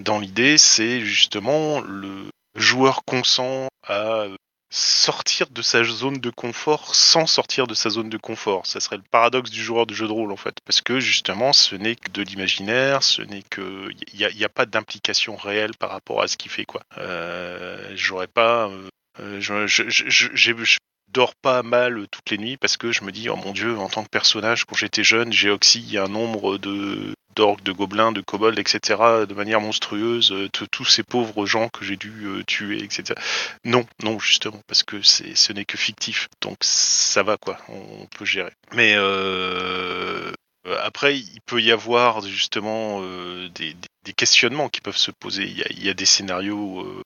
[0.00, 4.26] dans l'idée, c'est justement le joueur consent à
[4.72, 8.66] sortir de sa zone de confort sans sortir de sa zone de confort.
[8.66, 11.52] Ça serait le paradoxe du joueur de jeu de rôle en fait, parce que justement,
[11.52, 15.90] ce n'est que de l'imaginaire, ce n'est que il n'y a, pas d'implication réelle par
[15.90, 16.82] rapport à ce qu'il fait quoi.
[16.98, 18.70] Euh, J'aurais pas,
[19.18, 20.78] euh, je, je,
[21.08, 23.88] dors pas mal toutes les nuits parce que je me dis oh mon dieu en
[23.88, 28.20] tant que personnage quand j'étais jeune j'ai aussi un nombre de d'orques, de gobelins, de
[28.20, 32.82] kobolds, etc., de manière monstrueuse, euh, tous ces pauvres gens que j'ai dû euh, tuer,
[32.84, 33.18] etc.
[33.64, 36.28] Non, non, justement, parce que ce n'est que fictif.
[36.42, 38.52] Donc ça va, quoi, on, peut gérer.
[38.74, 40.30] Mais euh,
[40.82, 43.00] après, il peut y avoir justement
[43.54, 43.74] des,
[44.14, 45.44] questionnements qui peuvent se poser.
[45.46, 47.02] Il y a, des scénarios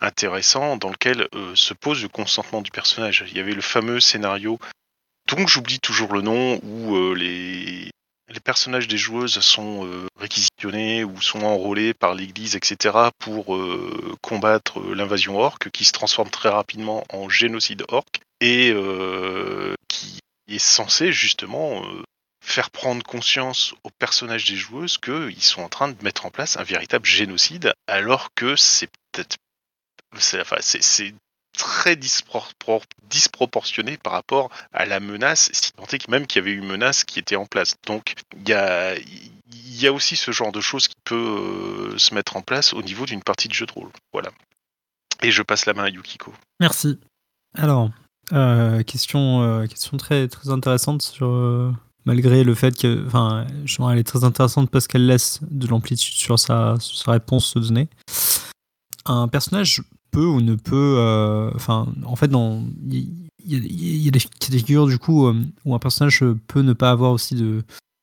[0.00, 3.24] intéressants dans lesquels se pose le consentement du personnage.
[3.28, 4.58] Il y avait le fameux scénario
[5.28, 7.90] dont j'oublie toujours le nom, où les,
[8.28, 14.16] les personnages des joueuses sont euh, réquisitionnés ou sont enrôlés par l'église, etc., pour euh,
[14.20, 18.74] combattre euh, l'invasion orque, qui se transforme très rapidement en génocide orque, et
[19.88, 21.82] qui est censé justement
[22.44, 26.58] faire prendre conscience aux personnages des joueuses qu'ils sont en train de mettre en place
[26.58, 29.36] un véritable génocide, alors que c'est peut-être
[30.18, 30.58] c'est enfin,
[31.56, 36.66] très disproportionné par rapport à la menace, si tant est même qu'il y avait une
[36.66, 37.76] menace qui était en place.
[37.86, 42.42] Donc il y a, aussi ce genre de choses qui peut euh, se mettre en
[42.42, 43.90] place au niveau d'une partie de jeu de rôle.
[44.12, 44.30] Voilà.
[45.22, 46.32] Et je passe la main à Yukiko.
[46.60, 46.98] Merci.
[47.54, 47.90] Alors,
[48.32, 49.66] euh, question, euh,
[49.98, 51.74] très, intéressante sur.
[52.04, 53.06] malgré le fait que.
[53.06, 57.12] Enfin, je elle est très intéressante parce qu'elle laisse de l'amplitude sur sa, sur sa
[57.12, 57.88] réponse se donner.
[59.06, 59.82] Un personnage
[60.16, 60.96] peut ou ne peut.
[60.98, 62.64] euh, Enfin, en fait, dans.
[62.90, 66.72] Il y, a- des cas de figure, du coup, euh, où un personnage peut ne
[66.72, 67.62] pas avoir aussi de,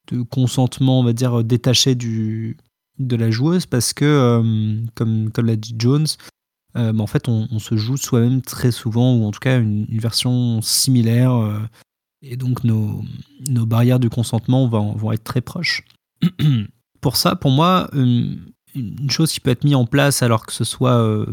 [0.09, 2.55] de consentement, on va dire, détaché du,
[2.97, 6.07] de la joueuse parce que, euh, comme, comme l'a dit Jones,
[6.77, 9.85] euh, bah, en fait, on, se joue soi-même très souvent, ou en tout cas une,
[9.99, 11.33] version similaire,
[12.21, 13.03] et donc nos,
[13.49, 15.83] nos barrières du consentement vont, vont être très proches.
[17.01, 18.39] pour ça, pour moi, une,
[19.09, 21.25] chose qui peut être mise en place, alors que ce soit,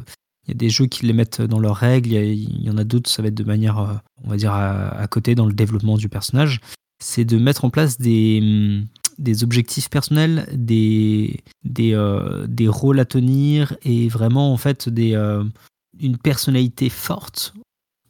[0.54, 3.28] des jeux qui les mettent dans leurs règles, il y, en a d'autres, ça va
[3.28, 3.94] être de manière, euh,
[4.24, 6.60] on va dire, à, côté dans le développement du personnage,
[7.02, 8.82] c'est de mettre en place des,
[9.18, 15.44] des objectifs personnels, euh, des rôles à tenir et vraiment en fait euh,
[15.98, 17.54] une personnalité forte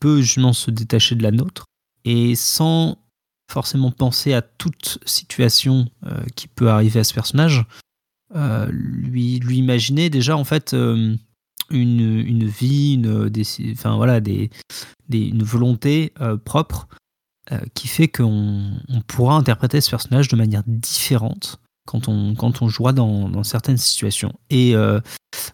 [0.00, 1.64] peut justement se détacher de la nôtre
[2.04, 2.98] et sans
[3.52, 5.88] forcément penser à toute situation
[6.36, 7.66] qui peut arriver à ce personnage,
[8.70, 10.74] lui, lui imaginer déjà en fait
[11.70, 13.30] une, une vie, une,
[13.72, 14.50] enfin, voilà, des,
[15.08, 16.88] des, une volonté euh, propre
[17.52, 22.62] euh, qui fait qu'on on pourra interpréter ce personnage de manière différente quand on, quand
[22.62, 24.32] on jouera dans, certaines situations.
[24.50, 25.00] Et euh,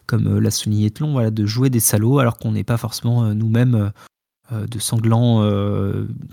[0.05, 3.91] comme l'a souligné Tlon, voilà, de jouer des salauds alors qu'on n'est pas forcément nous-mêmes
[4.51, 5.43] de sanglants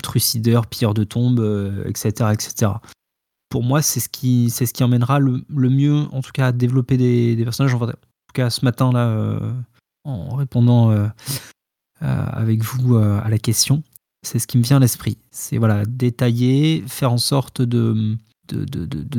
[0.03, 1.41] trucideurs, pilleurs de tombes,
[1.87, 2.73] etc., etc.
[3.55, 6.49] Pour moi, c'est ce qui, c'est ce qui emmènera le, le mieux, en tout cas,
[6.49, 7.73] à développer des, personnages.
[7.73, 7.95] En tout
[8.33, 9.53] cas, ce matin-là, euh,
[10.05, 11.07] en répondant euh,
[12.03, 13.83] euh, avec vous euh, à la question,
[14.23, 15.19] c'est ce qui me vient à l'esprit.
[15.31, 18.17] C'est voilà, détailler, faire en sorte de,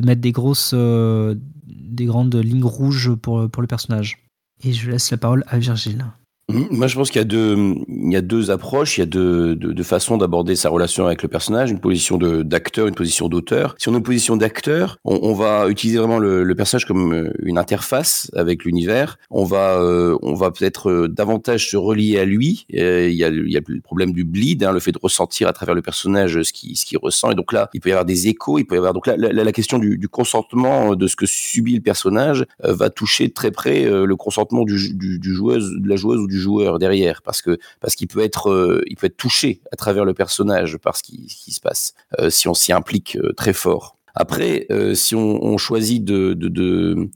[0.03, 4.23] mettre des grosses, des grandes lignes rouges pour, pour le personnage.
[4.63, 6.05] Et je laisse la parole à Virgile.
[6.47, 9.07] Moi, je pense qu'il y a deux, il y a deux approches, il y a
[9.07, 13.29] deux, deux, deux façons d'aborder sa relation avec le personnage, une position d'acteur, une position
[13.29, 13.73] d'auteur.
[13.79, 17.33] Si on est en position d'acteur, on, va utiliser vraiment le, le personnage comme euh,
[17.41, 19.17] une interface avec l'univers.
[19.31, 22.67] On va, euh, on va peut-être euh, davantage se relier à lui.
[22.69, 25.47] Il y a, il y a le problème du bleed, hein, le fait de ressentir
[25.47, 27.31] à travers le personnage ce qu'il ce qu'il ressent.
[27.31, 29.17] Et donc là, il peut y avoir des échos, il peut y avoir donc là,
[29.17, 33.49] la, question du, du consentement euh, de ce que subit le personnage va toucher très
[33.49, 37.41] près le consentement du, du, du joueuse, de la joueuse ou du joueur derrière, parce
[37.41, 40.95] que parce qu'il peut être euh, il peut être touché à travers le personnage par
[40.95, 43.97] ce qui, se passe euh, si on s'y implique euh, très fort.
[44.17, 47.09] Après, si on, choisit de, de,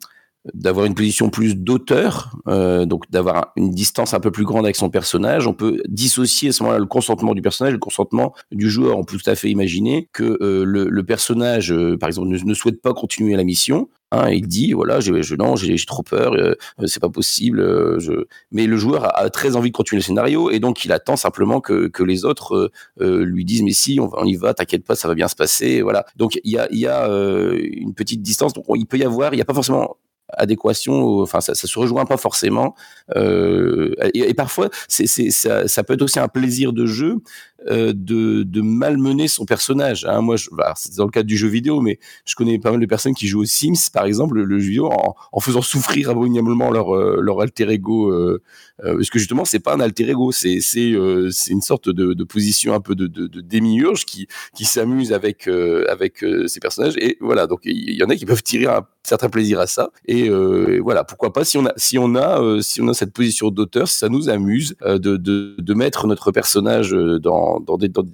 [0.54, 4.90] d'avoir une position plus d'auteur, donc d'avoir une distance un peu plus grande avec son
[4.90, 8.70] personnage, on peut dissocier à ce moment-là le consentement du personnage, et le consentement du
[8.70, 8.98] joueur.
[8.98, 13.38] On peut tout à fait imaginer que le, personnage, par exemple, ne souhaite pas continuer
[13.38, 13.88] la mission.
[14.12, 16.56] Hein, il dit voilà, j'ai, je, non, j'ai, trop peur, euh,
[16.86, 17.60] c'est pas possible.
[17.60, 18.12] euh, je...
[18.52, 21.62] Mais le joueur a, très envie de continuer le scénario et donc il attend simplement
[21.62, 24.84] que, que les autres euh, euh, lui disent mais si, on, on y va, t'inquiète
[24.84, 25.82] pas, ça va bien se passer.
[25.84, 26.06] Voilà.
[26.16, 28.54] Donc il y a, y a euh, une petite distance.
[28.54, 29.98] Donc il peut y avoir, il n'y a pas forcément
[30.38, 32.76] adéquation, enfin ça, ça se rejoint pas forcément.
[33.16, 37.18] Euh, et, et, parfois, c'est, ça, ça, peut être aussi un plaisir de jeu
[37.59, 40.06] euh, de, de malmener son personnage.
[40.06, 40.22] Hein.
[40.22, 42.86] Moi, bah, c'est dans le cadre du jeu vidéo, mais je connais pas mal de
[42.86, 44.90] personnes qui jouent aux Sims, par exemple, le, jeu vidéo,
[45.32, 48.12] en, faisant souffrir abominablement leur, euh, leur alter ego.
[48.12, 52.74] Euh, parce que justement, c'est pas un alter ego, c'est, euh, une sorte de, position
[52.74, 53.08] un peu de,
[53.42, 56.96] démiurge qui, qui s'amuse avec, euh, avec ces personnages.
[56.98, 59.90] Et voilà, donc il y en a qui peuvent tirer un certain plaisir à ça.
[60.06, 62.94] Et, euh, voilà, pourquoi pas si on a, si on a, euh, si on a
[62.94, 67.49] cette position d'auteur, ça nous amuse euh, de, de, mettre notre personnage dans,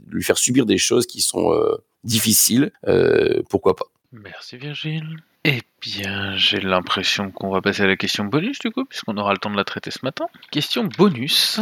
[0.07, 3.86] lui faire subir des choses qui sont euh, difficiles, euh, pourquoi pas.
[4.11, 5.17] Merci Virgile.
[5.43, 9.33] Eh bien, j'ai l'impression qu'on va passer à la question bonus du coup, puisqu'on aura
[9.33, 10.25] le temps de la traiter ce matin.
[10.51, 11.59] Question bonus.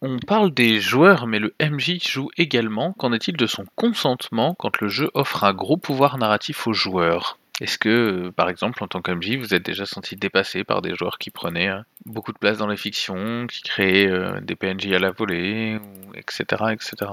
[0.00, 2.92] On parle des joueurs, mais le MJ joue également.
[2.92, 7.38] Qu'en est-il de son consentement quand le jeu offre un gros pouvoir narratif aux joueurs?
[7.60, 11.18] Est-ce que, par exemple, en tant qu'MJ, vous êtes déjà senti dépassé par des joueurs
[11.18, 14.98] qui prenaient euh, beaucoup de place dans les fictions, qui créaient euh, des PNJ à
[14.98, 15.78] la volée,
[16.14, 17.12] etc., etc.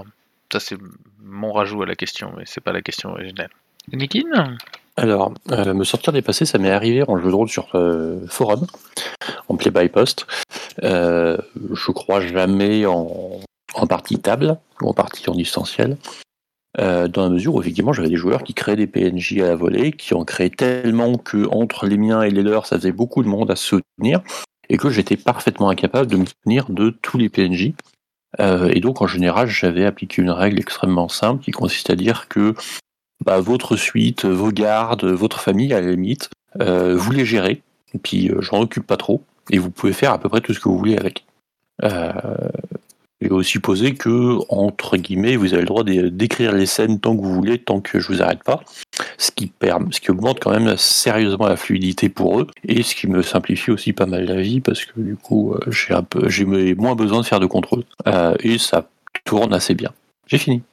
[0.52, 0.78] Ça, c'est
[1.22, 3.52] mon rajout à la question, mais c'est pas la question originelle.
[3.94, 4.58] Nikin?
[4.98, 8.20] Alors, euh, me sortir des passés, ça m'est arrivé en jeu de rôle sur euh,
[8.28, 8.68] forum,
[9.48, 10.28] en play by post.
[10.84, 11.38] Euh,
[11.74, 13.39] je crois jamais en,
[13.74, 15.98] en, partie table ou en partie en distanciel.
[16.80, 19.56] Euh, dans la mesure où effectivement j'avais des joueurs qui créaient des PNJ à la
[19.56, 23.24] volée, qui en créaient tellement que entre les miens et les leurs, ça faisait beaucoup
[23.24, 24.22] de monde à se soutenir,
[24.70, 27.74] et que j'étais parfaitement incapable de me soutenir de tous les PNJ.
[28.40, 32.30] Euh, et donc en général, j'avais appliqué une règle extrêmement simple qui consiste à dire
[32.30, 32.56] que
[33.26, 36.30] bah, votre suite, vos gardes, votre famille, à la limite,
[36.62, 37.62] euh, vous les gérez.
[37.94, 39.22] Et puis j'en occupe pas trop.
[39.50, 41.26] Et vous pouvez faire à peu près tout ce que vous voulez avec.
[43.22, 47.00] Il est aussi posé que, entre guillemets, vous avez le droit de- d'écrire les scènes
[47.00, 48.62] tant que vous voulez, tant que je vous arrête pas.
[49.18, 52.48] Ce qui, permet, ce qui augmente quand même sérieusement la fluidité pour eux.
[52.68, 55.60] Et ce qui me simplifie aussi pas mal la vie parce que du coup, euh,
[55.72, 57.84] j'ai un peu, j'ai moins besoin de faire de contrôle.
[58.08, 58.90] Euh, et ça
[59.26, 59.92] tourne assez bien.
[60.28, 60.64] J'ai fini.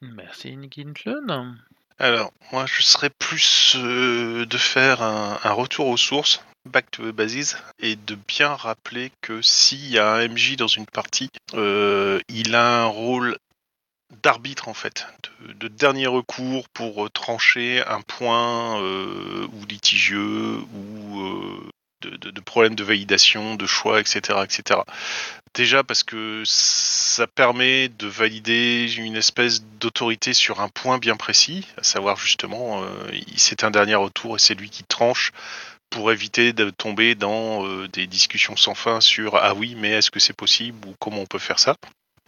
[0.00, 1.54] Merci Nigintlon.
[1.98, 7.10] Alors, moi, je serais plus euh, de faire un, un retour aux sources, back to
[7.10, 11.30] the bases, et de bien rappeler que s'il y a un MJ dans une partie,
[11.54, 13.36] euh, il a un rôle
[14.22, 15.06] d'arbitre en fait,
[15.40, 21.22] de, de dernier recours pour euh, trancher un point euh, ou litigieux ou
[22.00, 24.80] de, de, de problème de validation, de choix, etc., etc.
[25.54, 31.66] Déjà parce que ça permet de valider une espèce d'autorité sur un point bien précis,
[31.76, 32.84] à savoir justement,
[33.36, 35.32] c'est un dernier retour et c'est lui qui tranche
[35.90, 40.10] pour éviter de tomber dans euh, des discussions sans fin sur ah oui mais est-ce
[40.10, 41.76] que c'est possible ou comment on peut faire ça?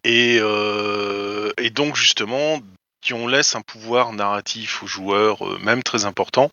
[0.05, 2.61] Et, euh, et donc justement
[3.05, 6.51] si on laisse un pouvoir narratif au joueur euh, même très important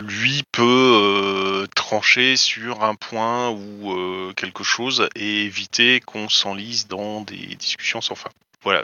[0.00, 7.54] lui peut trancher sur un point ou quelque chose et éviter qu'on s'enlise dans des
[7.54, 8.30] discussions sans fin.
[8.64, 8.82] Voilà,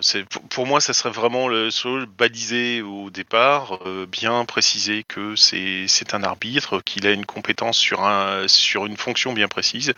[0.50, 6.12] pour- moi ça serait vraiment le seul balisé au départ, euh, bien préciser que c'est
[6.12, 9.94] un arbitre, qu'il a une compétence sur un sur une fonction bien précise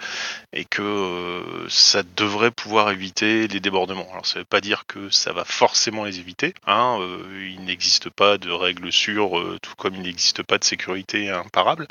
[0.52, 4.06] et que euh, ça devrait pouvoir éviter les débordements.
[4.12, 8.08] Alors ça veut pas dire que ça va forcément les éviter, hein, euh, il n'existe
[8.08, 11.88] pas de règles sûres, tout comme il n'existe pas de sécurité imparable,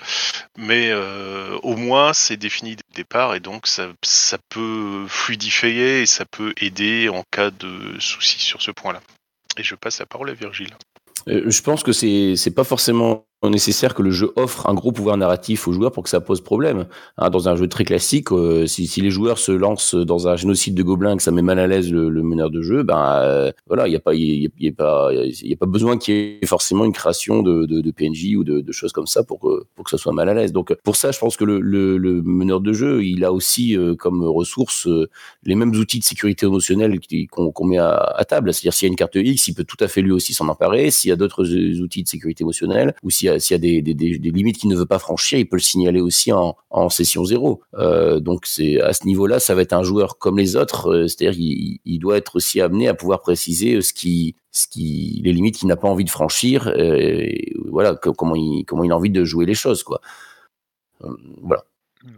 [0.57, 6.05] mais au moins c'est défini dès le départ et donc ça, ça peut fluidifier et
[6.05, 9.01] ça peut aider en cas de soucis sur ce point-là.
[9.57, 10.73] Et je passe la parole à Virgile.
[11.27, 15.17] Euh, je pense que c'est pas forcément nécessaire que le jeu offre un gros pouvoir
[15.17, 16.85] narratif aux joueurs pour que ça pose problème.
[17.17, 20.75] Hein, dans un jeu très classique, euh, si, les joueurs se lancent dans un génocide
[20.75, 23.51] de gobelins et que ça met mal à l'aise le, meneur de jeu, ben euh,
[23.67, 28.43] voilà, il n'y a pas, besoin qu'il y ait forcément une création de, PNJ ou
[28.43, 30.51] de, choses comme ça pour que ça soit mal à l'aise.
[30.51, 34.23] Donc pour ça, je pense que le, meneur de jeu, il a aussi euh, comme
[34.23, 34.87] ressource
[35.43, 36.99] les mêmes outils de sécurité émotionnelle
[37.31, 38.53] qu'on met à, à table.
[38.53, 40.47] C'est-à-dire s'il y a une carte X, il peut tout à fait lui aussi s'en
[40.47, 40.91] emparer.
[40.91, 41.43] S'il y a d'autres
[41.81, 44.69] outils de sécurité émotionnelle ou s'il s'il y a des, des, des, des limites qu'il
[44.69, 47.61] ne veut pas franchir, il peut le signaler aussi en, en session zéro.
[47.75, 50.87] Euh, donc c'est à ce niveau-là, ça va être un joueur comme les autres.
[50.91, 54.67] euh, C'est-à-dire qu'il il doit être aussi amené à pouvoir préciser euh, ce qui ce
[54.67, 58.65] qui les limites qu'il n'a pas envie de franchir euh, et voilà que- comment il
[58.65, 60.01] comment il a envie de jouer les choses quoi.
[61.03, 61.09] Euh,
[61.41, 61.63] voilà.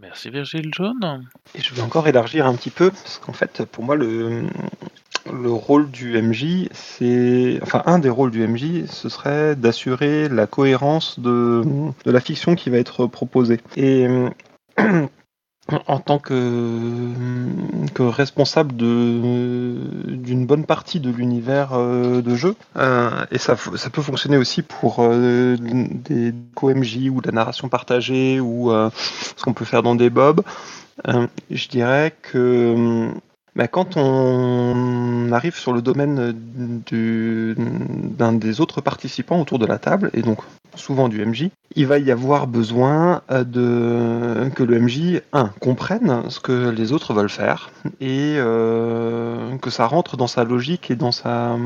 [0.00, 1.28] Merci Virgile Jaune.
[1.54, 4.44] Et je vais encore élargir un petit peu, parce qu'en fait, pour moi, le,
[5.32, 7.58] le rôle du MJ, c'est.
[7.62, 11.62] Enfin, un des rôles du MJ, ce serait d'assurer la cohérence de,
[12.04, 13.60] de la fiction qui va être proposée.
[13.76, 14.06] Et.
[15.86, 16.36] En tant que,
[17.98, 24.36] responsable d'une bonne partie de l'univers euh, de jeu, euh, et ça, ça peut fonctionner
[24.36, 29.64] aussi pour euh, des co-MJ ou de la narration partagée ou euh, ce qu'on peut
[29.64, 30.42] faire dans des bobs,
[31.08, 33.08] euh, je dirais que
[33.56, 36.34] bah, quand on arrive sur le domaine
[36.86, 40.38] du- d'un des autres participants autour de la table, et donc
[40.76, 46.22] souvent du MJ, il va y avoir besoin euh, de que le MJ, un, comprenne
[46.28, 50.96] ce que les autres veulent faire, et euh, que ça rentre dans sa logique et
[50.96, 51.56] dans sa,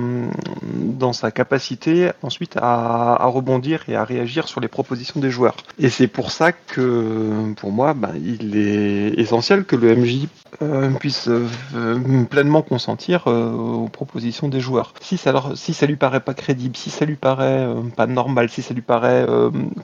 [0.72, 5.56] dans sa capacité ensuite à, rebondir et à réagir sur les propositions des joueurs.
[5.78, 10.28] Et c'est pour ça que, pour moi, ben, il est essentiel que le MJ
[10.62, 14.94] euh, puisse euh, pleinement consentir euh, aux propositions des joueurs.
[15.00, 18.62] Si ça, si ça lui paraît pas crédible, si ça lui paraît pas normal, si
[18.62, 19.26] ça lui paraît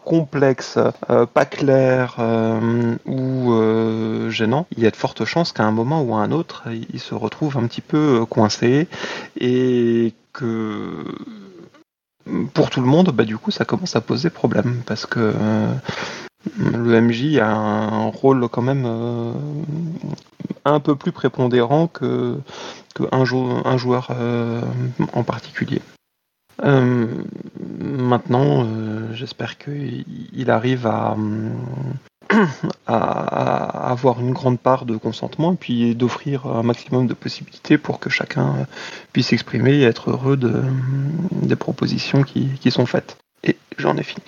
[0.04, 0.78] complexe,
[1.32, 2.16] pas clair
[3.06, 3.54] ou
[4.30, 7.00] gênant, il y a de fortes chances qu'à un moment ou à un autre, il,
[7.00, 8.88] se retrouve un petit peu coincé
[9.38, 11.04] et que
[12.54, 15.34] pour tout le monde, bah, du coup, ça commence à poser problème parce que
[16.58, 19.32] le MJ a un rôle quand même euh,
[20.64, 22.38] un peu plus prépondérant que,
[22.94, 24.60] que jou- un joueur euh,
[25.12, 25.80] en particulier.
[26.64, 27.06] Euh,
[27.80, 28.66] maintenant,
[29.12, 31.16] j'espère qu'il il arrive à,
[32.86, 37.98] à avoir une grande part de consentement et puis d'offrir un maximum de possibilités pour
[37.98, 38.66] que chacun
[39.12, 40.62] puisse s'exprimer et être heureux de,
[41.32, 43.16] des propositions qui, qui sont faites.
[43.42, 44.22] Et j'en ai fini.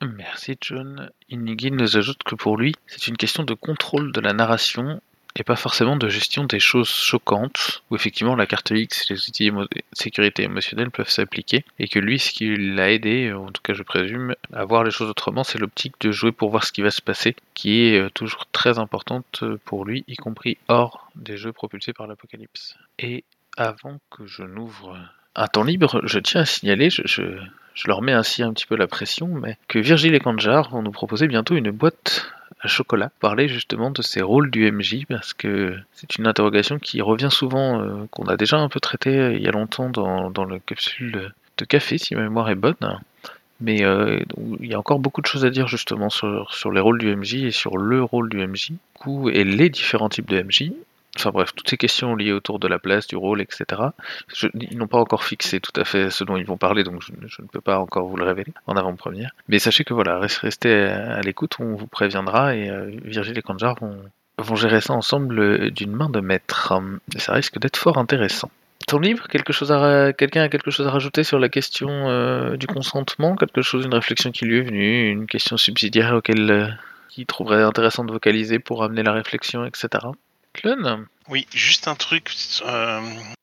[0.00, 1.10] Merci John.
[1.28, 5.00] Inigin nous ajoute que pour lui, c'est une question de contrôle de la narration
[5.36, 9.28] et pas forcément de gestion des choses choquantes, où effectivement la carte X et les
[9.28, 13.62] outils émo- sécurité émotionnelle peuvent s'appliquer, et que lui, ce qui l'a aidé, en tout
[13.62, 16.72] cas je présume, à voir les choses autrement, c'est l'optique de jouer pour voir ce
[16.72, 21.08] qui va se passer, qui est euh, toujours très importante pour lui, y compris hors
[21.14, 22.76] des jeux propulsés par l'apocalypse.
[22.98, 23.22] Et
[23.56, 24.98] avant que je n'ouvre
[25.36, 27.22] un temps libre, je tiens à signaler, je, je,
[27.78, 30.82] je leur mets ainsi un petit peu la pression, mais que Virgile et Kanjar vont
[30.82, 35.32] nous proposer bientôt une boîte à chocolat, parler justement de ces rôles du MJ, parce
[35.32, 39.32] que c'est une interrogation qui revient souvent, euh, qu'on a déjà un peu traité euh,
[39.32, 42.74] il y a longtemps dans, dans le capsule de café, si ma mémoire est bonne.
[43.60, 44.18] Mais euh,
[44.58, 47.14] il y a encore beaucoup de choses à dire justement sur, sur les rôles du
[47.14, 48.72] MJ et sur le rôle du MJ,
[49.32, 50.72] et les différents types de MJ.
[51.18, 53.64] Enfin bref, toutes ces questions liées autour de la place, du rôle, etc.
[54.54, 57.12] Ils n'ont pas encore fixé tout à fait ce dont ils vont parler, donc je,
[57.12, 59.32] ne- peux pas encore vous le révéler en avant-première.
[59.48, 63.74] Mais sachez que voilà, restez à, l'écoute, on vous préviendra et euh, Virgile et Kanjar
[63.80, 66.72] vont, gérer ça ensemble euh, d'une main de maître.
[67.16, 68.50] Ça risque d'être fort intéressant.
[68.86, 73.60] Ton livre, quelqu'un a quelque chose à rajouter sur la question euh, du consentement, quelque
[73.60, 76.68] chose, une réflexion qui lui est venue, une question subsidiaire auquel euh,
[77.26, 80.06] trouverait intéressant de vocaliser pour amener la réflexion, etc.
[81.28, 82.34] Oui, juste un truc.
[82.62, 83.00] euh,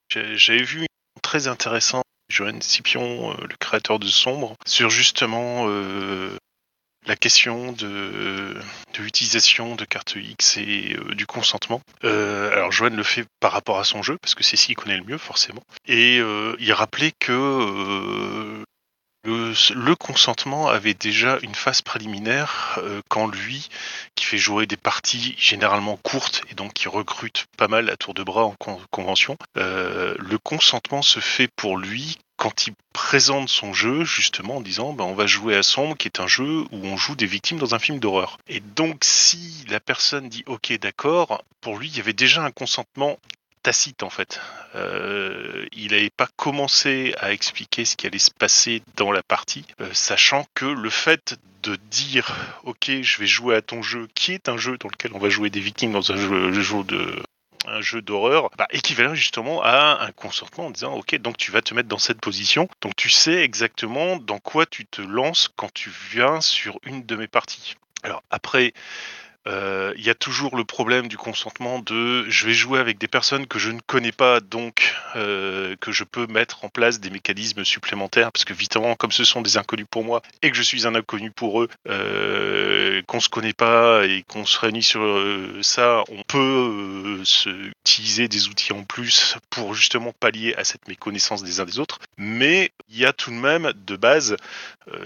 [0.09, 6.36] J'avais vu une très intéressant, Johan Scipion, euh, le créateur de Sombre, sur justement euh,
[7.07, 8.57] la question de,
[8.97, 11.82] l'utilisation de carte X et du consentement.
[12.01, 14.97] Alors Johan le fait par rapport à son jeu, parce que c'est ce qu'il connaît
[14.97, 15.61] le mieux forcément.
[15.88, 18.63] Et il rappelait que
[19.26, 23.69] le, le consentement avait déjà une phase préliminaire euh, quand lui,
[24.15, 28.13] qui fait jouer des parties généralement courtes et donc qui recrute pas mal à tour
[28.13, 33.47] de bras en con- convention, euh, le consentement se fait pour lui quand il présente
[33.47, 36.65] son jeu justement en disant ben, on va jouer à Sombre qui est un jeu
[36.71, 38.38] où on joue des victimes dans un film d'horreur.
[38.47, 42.51] Et donc si la personne dit ok d'accord, pour lui il y avait déjà un
[42.51, 43.17] consentement
[43.66, 44.39] tacite en fait.
[44.76, 49.66] Euh, il n'avait pas commencé à expliquer ce qui allait se passer dans la partie,
[49.82, 54.34] euh, sachant que le fait de dire ok je vais jouer à ton jeu, qui
[54.34, 57.24] est un jeu dans lequel on va jouer des victimes dans un jeu, de
[57.80, 61.74] jeu d'horreur, bah, équivalent justement à un consentement en disant ok donc tu vas te
[61.74, 65.91] mettre dans cette position, donc tu sais exactement dans quoi tu te lances quand tu
[66.11, 67.74] viens sur une de mes parties.
[68.03, 68.74] Alors après,
[69.47, 73.07] euh, il y a toujours le problème du consentement de je vais jouer avec des
[73.07, 77.09] personnes que je ne connais pas, donc euh, que je peux mettre en place des
[77.09, 80.63] mécanismes supplémentaires, parce que évidemment, comme ce sont des inconnus pour moi et que je
[80.63, 85.01] suis un inconnu pour eux, euh, qu'on se connaît pas et qu'on se réunit sur
[85.03, 90.87] euh, ça, on peut se utiliser des outils en plus pour justement pallier à cette
[90.87, 91.99] méconnaissance des uns des autres.
[92.17, 94.37] Mais il y a tout de même de base,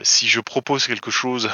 [0.04, 1.50] si je propose quelque chose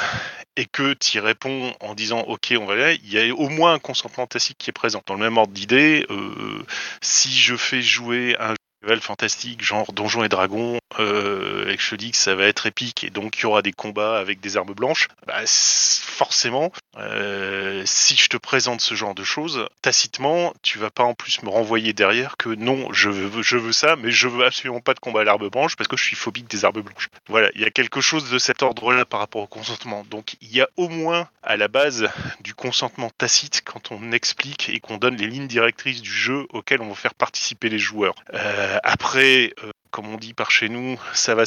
[0.58, 3.50] et que tu y réponds en disant ok on va aller, il y a au
[3.50, 5.02] moins un consentement tacite qui est présent.
[5.06, 6.66] Dans le même ordre d'idée, euh,
[7.02, 8.54] si je fais jouer un
[9.02, 13.04] fantastique genre Donjons et Dragons et que je te dis que ça va être épique
[13.04, 18.16] et donc il y aura des combats avec des armes blanches, bah, forcément, euh, si
[18.16, 21.94] je te présente ce genre de choses, tacitement, tu vas pas en plus me renvoyer
[21.94, 25.22] derrière que non, je veux, je veux ça, mais je veux absolument pas de combat
[25.22, 27.10] à l'arme blanche parce que je suis phobique des armes blanches.
[27.28, 30.06] Voilà, il y a quelque chose de cet ordre-là par rapport au consentement.
[30.10, 32.10] Donc il y a au moins à la base
[32.42, 36.82] du consentement tacite quand on explique et qu'on donne les lignes directrices du jeu auquel
[36.82, 38.16] on va faire participer les joueurs.
[38.34, 41.44] Euh, après, euh, comme on dit par chez nous, ça va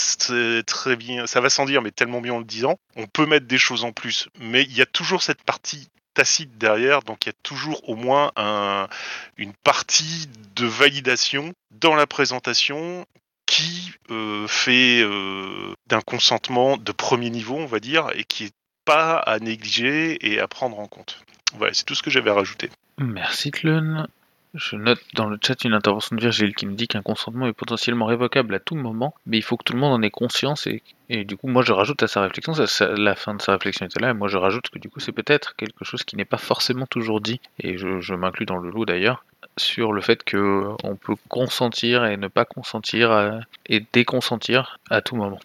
[0.66, 2.78] très bien, ça va sans dire, mais tellement bien en le disant.
[2.96, 6.58] On peut mettre des choses en plus, mais il y a toujours cette partie tacite
[6.58, 8.88] derrière, donc il y a toujours au moins un,
[9.36, 13.06] une partie de validation dans la présentation
[13.46, 18.54] qui euh, fait euh, d'un consentement de premier niveau, on va dire, et qui est
[18.84, 21.22] pas à négliger et à prendre en compte.
[21.54, 22.70] Voilà, c'est tout ce que j'avais à rajouter.
[22.98, 24.08] Merci Clun.
[24.54, 27.52] Je note dans le chat une intervention de Virgile qui nous dit qu'un consentement est
[27.52, 30.66] potentiellement révocable à tout moment, mais il faut que tout le monde en ait conscience
[30.66, 33.84] et, et du coup moi je rajoute à sa réflexion, la fin de sa réflexion
[33.84, 36.24] était là, et moi je rajoute que du coup c'est peut-être quelque chose qui n'est
[36.24, 39.24] pas forcément toujours dit, et je, m'inclus dans le lot d'ailleurs,
[39.58, 45.16] sur le fait que on peut consentir et ne pas consentir et déconsentir à tout
[45.16, 45.40] moment.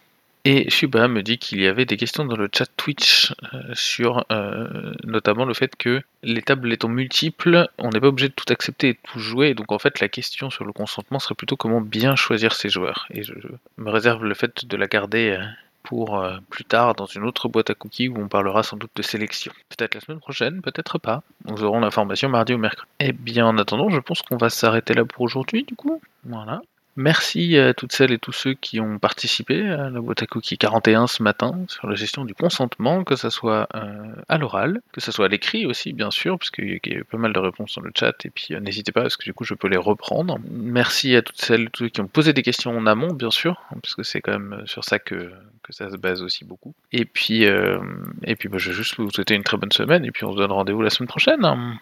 [0.45, 4.25] Et Shuba me dit qu'il y avait des questions dans le chat Twitch euh, sur
[4.29, 8.51] euh, notamment le fait que les tables étant multiples, on n'est pas obligé de tout
[8.51, 9.49] accepter et de tout jouer.
[9.49, 12.67] Et donc en fait, la question sur le consentement serait plutôt comment bien choisir ses
[12.67, 13.07] joueurs.
[13.11, 13.33] Et je,
[13.77, 15.45] me réserve le fait de la garder euh,
[15.83, 19.01] pour plus tard dans une autre boîte à cookies où on parlera sans doute de
[19.01, 19.51] sélection.
[19.69, 21.23] Peut-être la semaine prochaine, peut-être pas.
[21.45, 22.89] Nous aurons l'information mardi ou mercredi.
[23.01, 26.01] Eh bien, en attendant, je pense qu'on va s'arrêter là pour aujourd'hui, du coup.
[26.23, 26.61] Voilà.
[26.95, 30.59] Merci à toutes celles et tous ceux qui ont participé à la boîte à cookies
[30.59, 35.01] 41 ce matin sur la gestion du consentement, que ce soit euh, à l'oral, que
[35.01, 37.39] ce soit à l'écrit aussi, bien sûr, parce qu'il y a eu pas mal de
[37.39, 39.67] réponses dans le chat, et puis euh, n'hésitez pas, parce que du coup je peux
[39.67, 40.37] les reprendre.
[40.51, 43.31] Merci à toutes celles et tous ceux qui ont posé des questions en amont, bien
[43.31, 45.31] sûr, parce que c'est quand même sur ça que,
[45.63, 46.75] que ça se base aussi beaucoup.
[46.91, 47.79] Et puis, euh,
[48.23, 50.33] et puis bah, je vais juste vous souhaiter une très bonne semaine, et puis on
[50.33, 51.79] se donne rendez-vous la semaine prochaine.